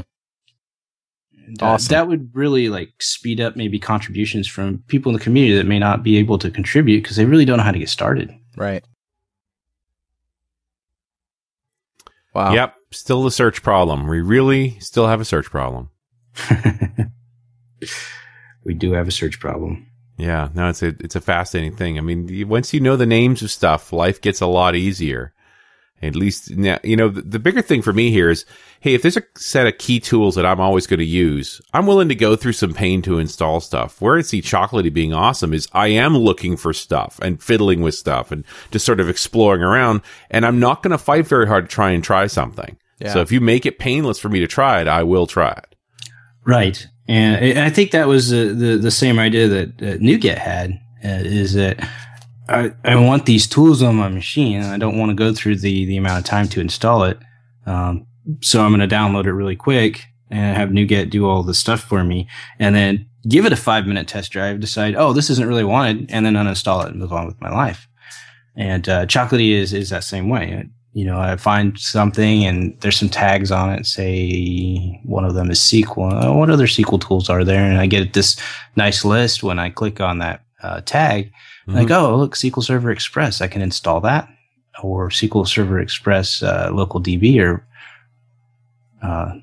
[1.48, 1.94] And, uh, Awesome.
[1.94, 5.80] that would really like speed up maybe contributions from people in the community that may
[5.80, 8.30] not be able to contribute because they really don't know how to get started.
[8.58, 8.84] Right.
[12.34, 12.54] Wow.
[12.54, 14.08] Yep, still the search problem.
[14.08, 15.90] We really still have a search problem.
[18.64, 19.88] we do have a search problem.
[20.18, 21.98] Yeah, no, it's a it's a fascinating thing.
[21.98, 25.34] I mean, once you know the names of stuff, life gets a lot easier.
[26.04, 28.46] At least, now, you know, the, the bigger thing for me here is,
[28.80, 31.86] hey, if there's a set of key tools that I'm always going to use, I'm
[31.86, 34.02] willing to go through some pain to install stuff.
[34.02, 37.94] Where I see Chocolatey being awesome is I am looking for stuff and fiddling with
[37.94, 41.70] stuff and just sort of exploring around, and I'm not going to fight very hard
[41.70, 42.78] to try and try something.
[43.00, 43.14] Yeah.
[43.14, 45.76] So if you make it painless for me to try it, I will try it.
[46.46, 46.88] Right.
[47.08, 51.24] And I think that was the, the, the same idea that, that NuGet had uh,
[51.24, 51.88] is that
[52.50, 55.58] I, I want these tools on my machine and I don't want to go through
[55.58, 57.18] the, the amount of time to install it.
[57.66, 58.08] Um,
[58.42, 61.82] so I'm going to download it really quick and have NuGet do all the stuff
[61.82, 62.28] for me
[62.60, 66.10] and then give it a five minute test drive, decide, oh, this isn't really wanted,
[66.10, 67.88] and then uninstall it and move on with my life.
[68.56, 70.68] And uh, Chocolatey is, is that same way.
[70.94, 73.86] You know, I find something and there's some tags on it.
[73.86, 76.26] Say one of them is SQL.
[76.26, 77.64] Oh, what other SQL tools are there?
[77.64, 78.38] And I get this
[78.76, 81.32] nice list when I click on that uh, tag.
[81.68, 83.40] Like, oh, look, SQL Server Express.
[83.42, 84.28] I can install that,
[84.84, 87.66] or SQL Server Express uh, local DB or
[89.04, 89.34] uh,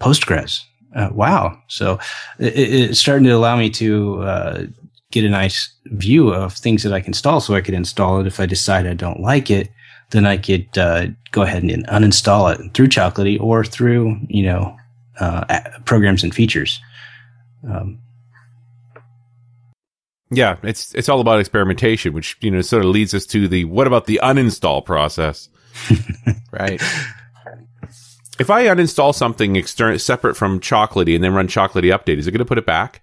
[0.00, 0.60] Postgres.
[0.94, 1.58] Uh, wow!
[1.68, 1.98] So
[2.38, 4.64] it, it- it's starting to allow me to uh,
[5.10, 8.26] get a nice view of things that I can install, so I could install it.
[8.26, 9.70] If I decide I don't like it,
[10.10, 14.76] then I could uh, go ahead and uninstall it through Chocolatey or through you know
[15.18, 16.78] uh, programs and features.
[17.66, 17.98] Um,
[20.32, 23.64] Yeah, it's it's all about experimentation, which you know sort of leads us to the
[23.66, 25.48] what about the uninstall process?
[26.52, 26.82] Right.
[28.38, 32.30] If I uninstall something external separate from Chocolatey and then run Chocolatey update, is it
[32.30, 33.02] going to put it back?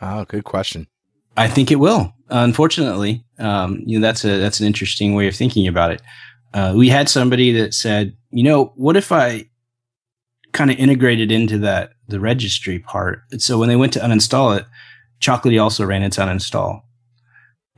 [0.00, 0.86] Oh, good question.
[1.36, 2.12] I think it will.
[2.28, 6.02] Unfortunately, um, you know that's a that's an interesting way of thinking about it.
[6.54, 9.49] Uh, we had somebody that said, you know, what if I
[10.52, 13.22] kind of integrated into that the registry part?
[13.38, 14.66] So when they went to uninstall it,
[15.20, 16.82] Chocolatey also ran its uninstall.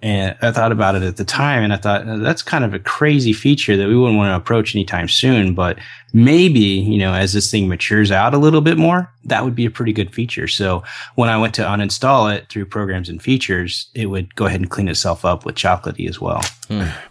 [0.02, 2.80] And I thought about it at the time and I thought that's kind of a
[2.80, 5.54] crazy feature that we wouldn't want to approach anytime soon.
[5.54, 5.78] But
[6.12, 9.64] maybe, you know, as this thing matures out a little bit more, that would be
[9.64, 10.48] a pretty good feature.
[10.48, 10.82] So
[11.14, 14.68] when I went to uninstall it through programs and features, it would go ahead and
[14.68, 16.42] clean itself up with Chocolatey as well.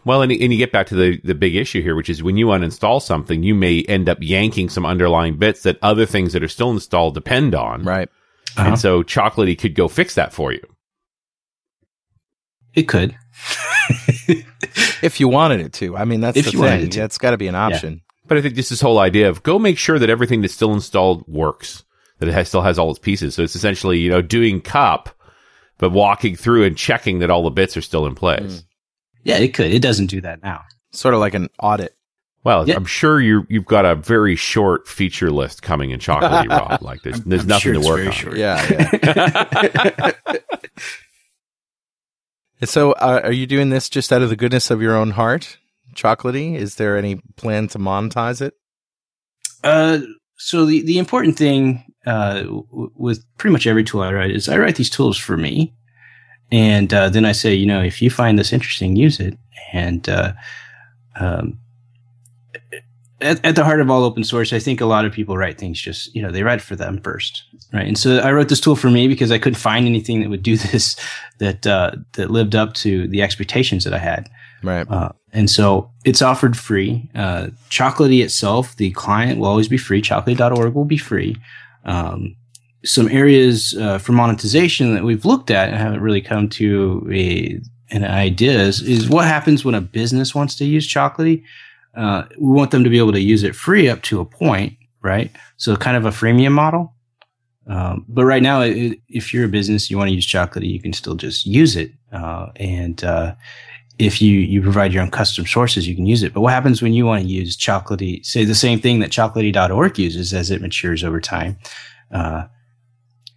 [0.04, 2.36] Well, and, and you get back to the, the big issue here, which is when
[2.36, 6.44] you uninstall something, you may end up yanking some underlying bits that other things that
[6.44, 7.84] are still installed depend on.
[7.84, 8.10] Right.
[8.58, 8.68] Uh-huh.
[8.68, 10.62] And so Chocolatey could go fix that for you.
[12.76, 13.16] It could.
[15.04, 15.98] If you wanted it to.
[15.98, 16.88] I mean, that's If the you wanted thing.
[16.88, 17.00] it to.
[17.00, 18.02] That's got to be an option.
[18.28, 20.74] But I think just this whole idea of go make sure that everything that's still
[20.74, 21.84] installed works,
[22.20, 23.34] that it has, still has all its pieces.
[23.36, 25.10] So it's essentially, you know, doing cup,
[25.80, 28.60] but walking through and checking that all the bits are still in place.
[28.60, 28.66] Hmm.
[29.24, 29.72] Yeah, it could.
[29.74, 30.62] It doesn't do that now.
[30.92, 31.96] Sort of like an audit.
[32.44, 32.76] Well, Yeah.
[32.76, 36.82] I'm sure you you've got a very short feature list coming in Chocolatey Rob.
[36.84, 38.14] Like there's there's I'm nothing sure to it's work very on.
[38.14, 38.38] short.
[38.38, 40.12] Yeah.
[40.24, 40.38] yeah.
[42.64, 45.58] So, uh, are you doing this just out of the goodness of your own heart,
[45.96, 46.56] Chocolatey?
[46.56, 48.54] Is there any plan to monetize it?
[49.64, 50.00] Uh,
[50.38, 54.50] so the, the important thing uh, w- with pretty much every tool I write is
[54.50, 55.74] I write these tools for me,
[56.52, 59.38] and uh, then I say, you know, if you find this interesting, use it.
[59.74, 60.34] And uh,
[61.20, 61.60] um,
[63.22, 65.58] at, at the heart of all open source, I think a lot of people write
[65.58, 67.44] things just, you know, they write for them first,
[67.74, 67.88] right?
[67.88, 70.44] And so I wrote this tool for me because I couldn't find anything that would
[70.44, 70.96] do this
[71.40, 74.30] that uh, that lived up to the expectations that I had.
[74.64, 74.90] Right.
[74.90, 77.10] Uh, and so it's offered free.
[77.16, 80.02] Uh, Chocolatey itself, the client will always be free.
[80.02, 81.38] Chocolatey.org will be free.
[81.86, 82.36] Um,
[82.84, 87.60] some areas uh, for monetization that we've looked at and haven't really come to a,
[87.92, 91.44] an idea is, is what happens when a business wants to use Chocolatey.
[91.96, 94.78] Uh, we want them to be able to use it free up to a point,
[95.02, 95.32] right?
[95.58, 96.94] So kind of a freemium model.
[97.68, 100.82] Um, but right now, it, if you're a business, you want to use Chocolatey, you
[100.82, 101.92] can still just use it.
[102.12, 103.36] Uh, and uh,
[104.00, 106.34] if you you provide your own custom sources, you can use it.
[106.34, 108.26] But what happens when you want to use Chocolatey?
[108.26, 111.58] Say the same thing that Chocolatey.org uses as it matures over time.
[112.12, 112.46] Uh,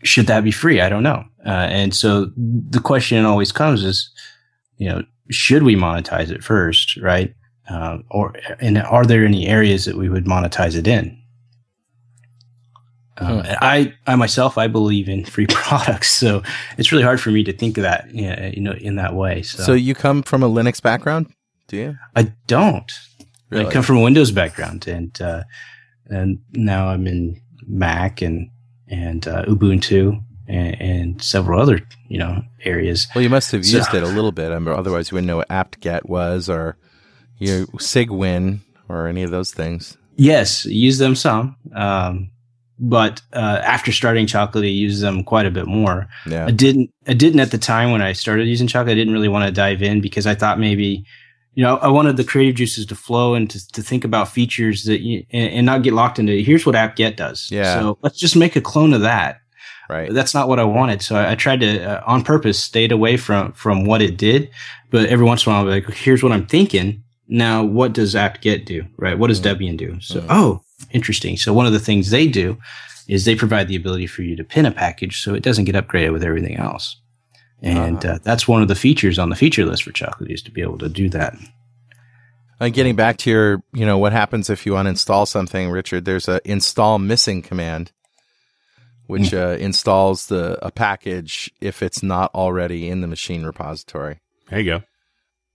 [0.03, 0.81] should that be free?
[0.81, 1.25] I don't know.
[1.45, 4.11] Uh, and so the question always comes is,
[4.79, 7.35] you know, should we monetize it first, right?
[7.69, 11.19] Uh, or and are there any areas that we would monetize it in?
[13.17, 16.43] Uh, and I, I myself, I believe in free products, so
[16.79, 19.43] it's really hard for me to think of that, you know, in that way.
[19.43, 21.33] So, So you come from a Linux background,
[21.69, 21.97] do you?
[22.17, 22.91] I don't.
[23.51, 23.67] Really?
[23.67, 25.45] I come from a Windows background, and uh,
[26.07, 28.51] and now I'm in Mac and
[28.89, 33.07] and uh, Ubuntu and, and several other you know areas.
[33.15, 34.51] Well, you must have So- used it a little bit.
[34.51, 36.77] I mean, otherwise, you wouldn't know what apt-get was or
[37.45, 39.97] you know, Cygwin or any of those things.
[40.17, 42.31] Yes, use them some, um,
[42.79, 46.07] but uh, after starting Chocolate, I use them quite a bit more.
[46.27, 46.47] Yeah.
[46.47, 46.91] I didn't.
[47.07, 48.93] I didn't at the time when I started using Chocolate.
[48.93, 51.05] I didn't really want to dive in because I thought maybe,
[51.55, 54.85] you know, I wanted the creative juices to flow and to, to think about features
[54.85, 56.43] that you, and, and not get locked into.
[56.43, 57.49] Here's what apt-get does.
[57.51, 57.81] Yeah.
[57.81, 59.41] So let's just make a clone of that.
[59.89, 60.13] Right.
[60.13, 61.03] That's not what I wanted.
[61.03, 64.51] So I, I tried to, uh, on purpose, stayed away from from what it did.
[64.91, 67.03] But every once in a while, I'll be like, here's what I'm thinking.
[67.27, 68.85] Now, what does apt-get do?
[68.97, 69.19] Right?
[69.19, 69.99] What does Debian do?
[70.01, 70.61] So, oh,
[70.91, 71.37] interesting.
[71.37, 72.59] So one of the things they do
[73.09, 75.75] is they provide the ability for you to pin a package so it doesn't get
[75.75, 77.01] upgraded with everything else.
[77.63, 80.51] And uh, that's one of the features on the feature list for Chocolate is to
[80.51, 81.35] be able to do that.
[82.61, 86.05] And getting back to your, you know, what happens if you uninstall something, Richard?
[86.05, 87.93] There's a install missing command,
[89.07, 94.21] which uh, installs the a package if it's not already in the machine repository.
[94.51, 94.83] There you go.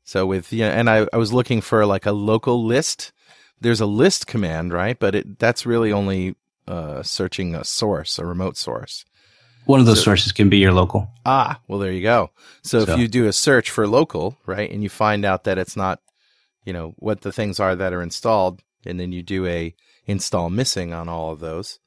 [0.10, 3.12] So with yeah, and I, I was looking for like a local list.
[3.62, 4.98] There's a list command, right?
[4.98, 6.36] But it that's really only
[6.68, 9.06] uh, searching a source, a remote source.
[9.66, 11.12] One of those sources can be your local.
[11.28, 12.32] Ah, well, there you go.
[12.64, 15.60] So, So- if you do a search for local, right, and you find out that
[15.60, 16.00] it's not,
[16.66, 19.76] you know, what the things are that are installed, and then you do a
[20.08, 21.78] install missing on all of those,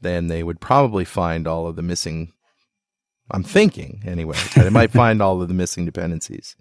[0.00, 2.32] then they would probably find all of the missing.
[3.30, 6.56] I'm thinking anyway that it might find all of the missing dependencies.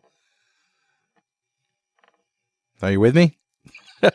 [2.81, 3.37] Are you with me?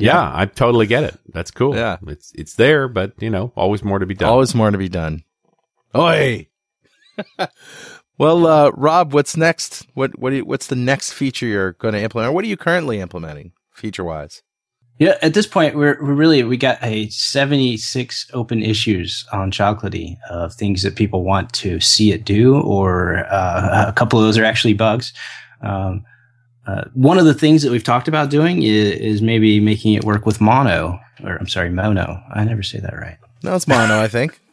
[0.00, 1.18] Yeah, I totally get it.
[1.32, 1.76] That's cool.
[1.76, 1.98] Yeah.
[2.06, 4.30] It's it's there, but you know, always more to be done.
[4.30, 5.24] Always more to be done.
[5.94, 6.48] Oi.
[8.18, 9.86] well, uh, Rob, what's next?
[9.94, 12.30] What what you, what's the next feature you're going to implement?
[12.30, 14.42] Or what are you currently implementing feature wise?
[14.98, 19.50] Yeah, at this point, we're, we're really we got a seventy six open issues on
[19.50, 24.24] Chocolatey of things that people want to see it do, or uh, a couple of
[24.24, 25.12] those are actually bugs.
[25.62, 26.06] Um,
[26.66, 30.04] uh, one of the things that we've talked about doing is, is maybe making it
[30.04, 32.22] work with mono, or I'm sorry, mono.
[32.32, 33.16] I never say that right.
[33.42, 34.40] No, it's mono, I think.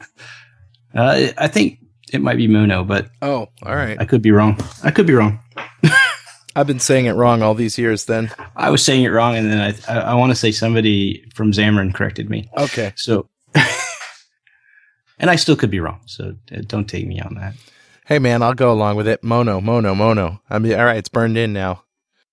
[0.95, 1.79] Uh, I think
[2.11, 3.97] it might be mono, but Oh, all right.
[3.99, 4.57] I could be wrong.
[4.83, 5.39] I could be wrong.
[6.55, 8.31] I've been saying it wrong all these years then.
[8.55, 11.51] I was saying it wrong, and then I I, I want to say somebody from
[11.51, 12.49] Xamarin corrected me.
[12.57, 12.93] Okay.
[12.95, 13.29] So,
[15.19, 15.99] and I still could be wrong.
[16.05, 17.53] So uh, don't take me on that.
[18.05, 19.23] Hey man, I'll go along with it.
[19.23, 20.41] Mono, mono, mono.
[20.49, 21.83] I mean, all right, it's burned in now.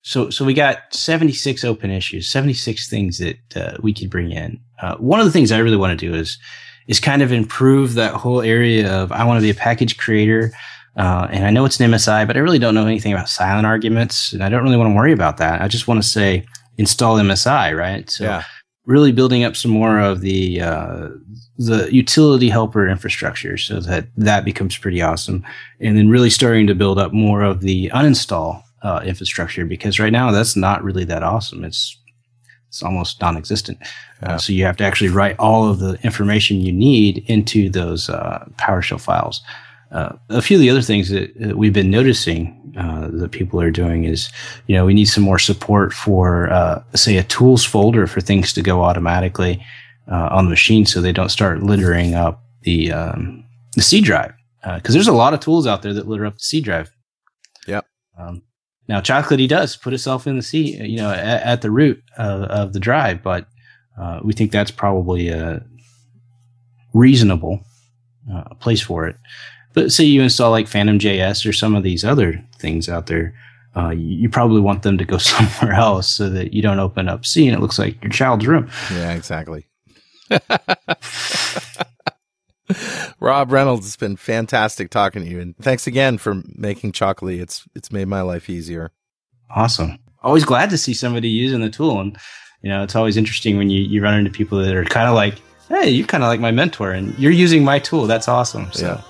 [0.06, 4.10] So so we got seventy six open issues, seventy six things that uh, we could
[4.10, 4.60] bring in.
[4.82, 6.38] Uh, one of the things I really want to do is
[6.86, 10.52] is kind of improve that whole area of I want to be a package creator.
[10.96, 13.66] Uh, and I know it's an MSI, but I really don't know anything about silent
[13.66, 15.60] arguments, and I don't really want to worry about that.
[15.60, 16.44] I just want to say
[16.76, 18.08] install MSI, right?
[18.08, 18.44] So Yeah.
[18.86, 21.08] really building up some more of the uh,
[21.56, 25.42] the utility helper infrastructure so that that becomes pretty awesome,
[25.80, 30.12] and then really starting to build up more of the uninstall uh, infrastructure because right
[30.12, 31.64] now that's not really that awesome.
[31.64, 31.98] It's
[32.68, 33.78] it's almost non-existent.
[34.24, 38.08] Uh, so you have to actually write all of the information you need into those
[38.08, 39.42] uh, PowerShell files.
[39.92, 43.60] Uh, a few of the other things that, that we've been noticing uh, that people
[43.60, 44.28] are doing is,
[44.66, 48.52] you know, we need some more support for, uh, say, a tools folder for things
[48.52, 49.64] to go automatically
[50.10, 54.32] uh, on the machine, so they don't start littering up the um, the C drive.
[54.64, 56.90] Because there's a lot of tools out there that litter up the C drive.
[57.68, 57.86] Yep.
[58.18, 58.42] Um,
[58.88, 62.42] now, Chocolatey does put itself in the C, you know, at, at the root of,
[62.42, 63.46] of the drive, but
[63.98, 65.64] uh, we think that's probably a
[66.92, 67.60] reasonable
[68.32, 69.16] uh, place for it.
[69.72, 73.34] But say you install like PhantomJS or some of these other things out there,
[73.76, 77.24] uh, you probably want them to go somewhere else so that you don't open up
[77.24, 78.70] C and it looks like your child's room.
[78.92, 79.66] Yeah, exactly.
[83.20, 87.40] Rob Reynolds, it's been fantastic talking to you, and thanks again for making Chocolatey.
[87.40, 88.90] It's it's made my life easier.
[89.50, 89.98] Awesome.
[90.22, 92.00] Always glad to see somebody using the tool.
[92.00, 92.16] And,
[92.62, 95.14] you know, it's always interesting when you, you run into people that are kind of
[95.14, 95.34] like,
[95.68, 98.06] hey, you're kind of like my mentor and you're using my tool.
[98.06, 98.72] That's awesome.
[98.72, 99.00] So, Yeah.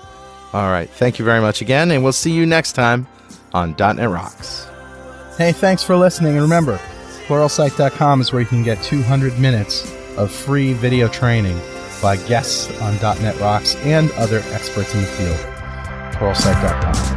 [0.53, 3.07] All right, thank you very much again, and we'll see you next time
[3.53, 4.67] on .NET Rocks.
[5.37, 6.33] Hey, thanks for listening.
[6.33, 6.77] And remember,
[7.27, 11.59] pluralsight.com is where you can get 200 minutes of free video training
[12.05, 15.39] by guests on .NET Rocks and other experts in the field.
[16.13, 17.15] pluralsight.com.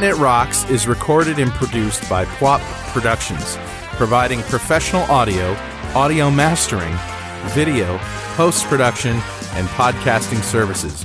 [0.00, 2.60] .NET Rocks is recorded and produced by PWOP
[2.94, 3.58] Productions,
[3.98, 5.52] providing professional audio,
[5.94, 6.96] audio mastering,
[7.50, 7.98] video,
[8.36, 9.12] post-production,
[9.56, 11.04] and podcasting services.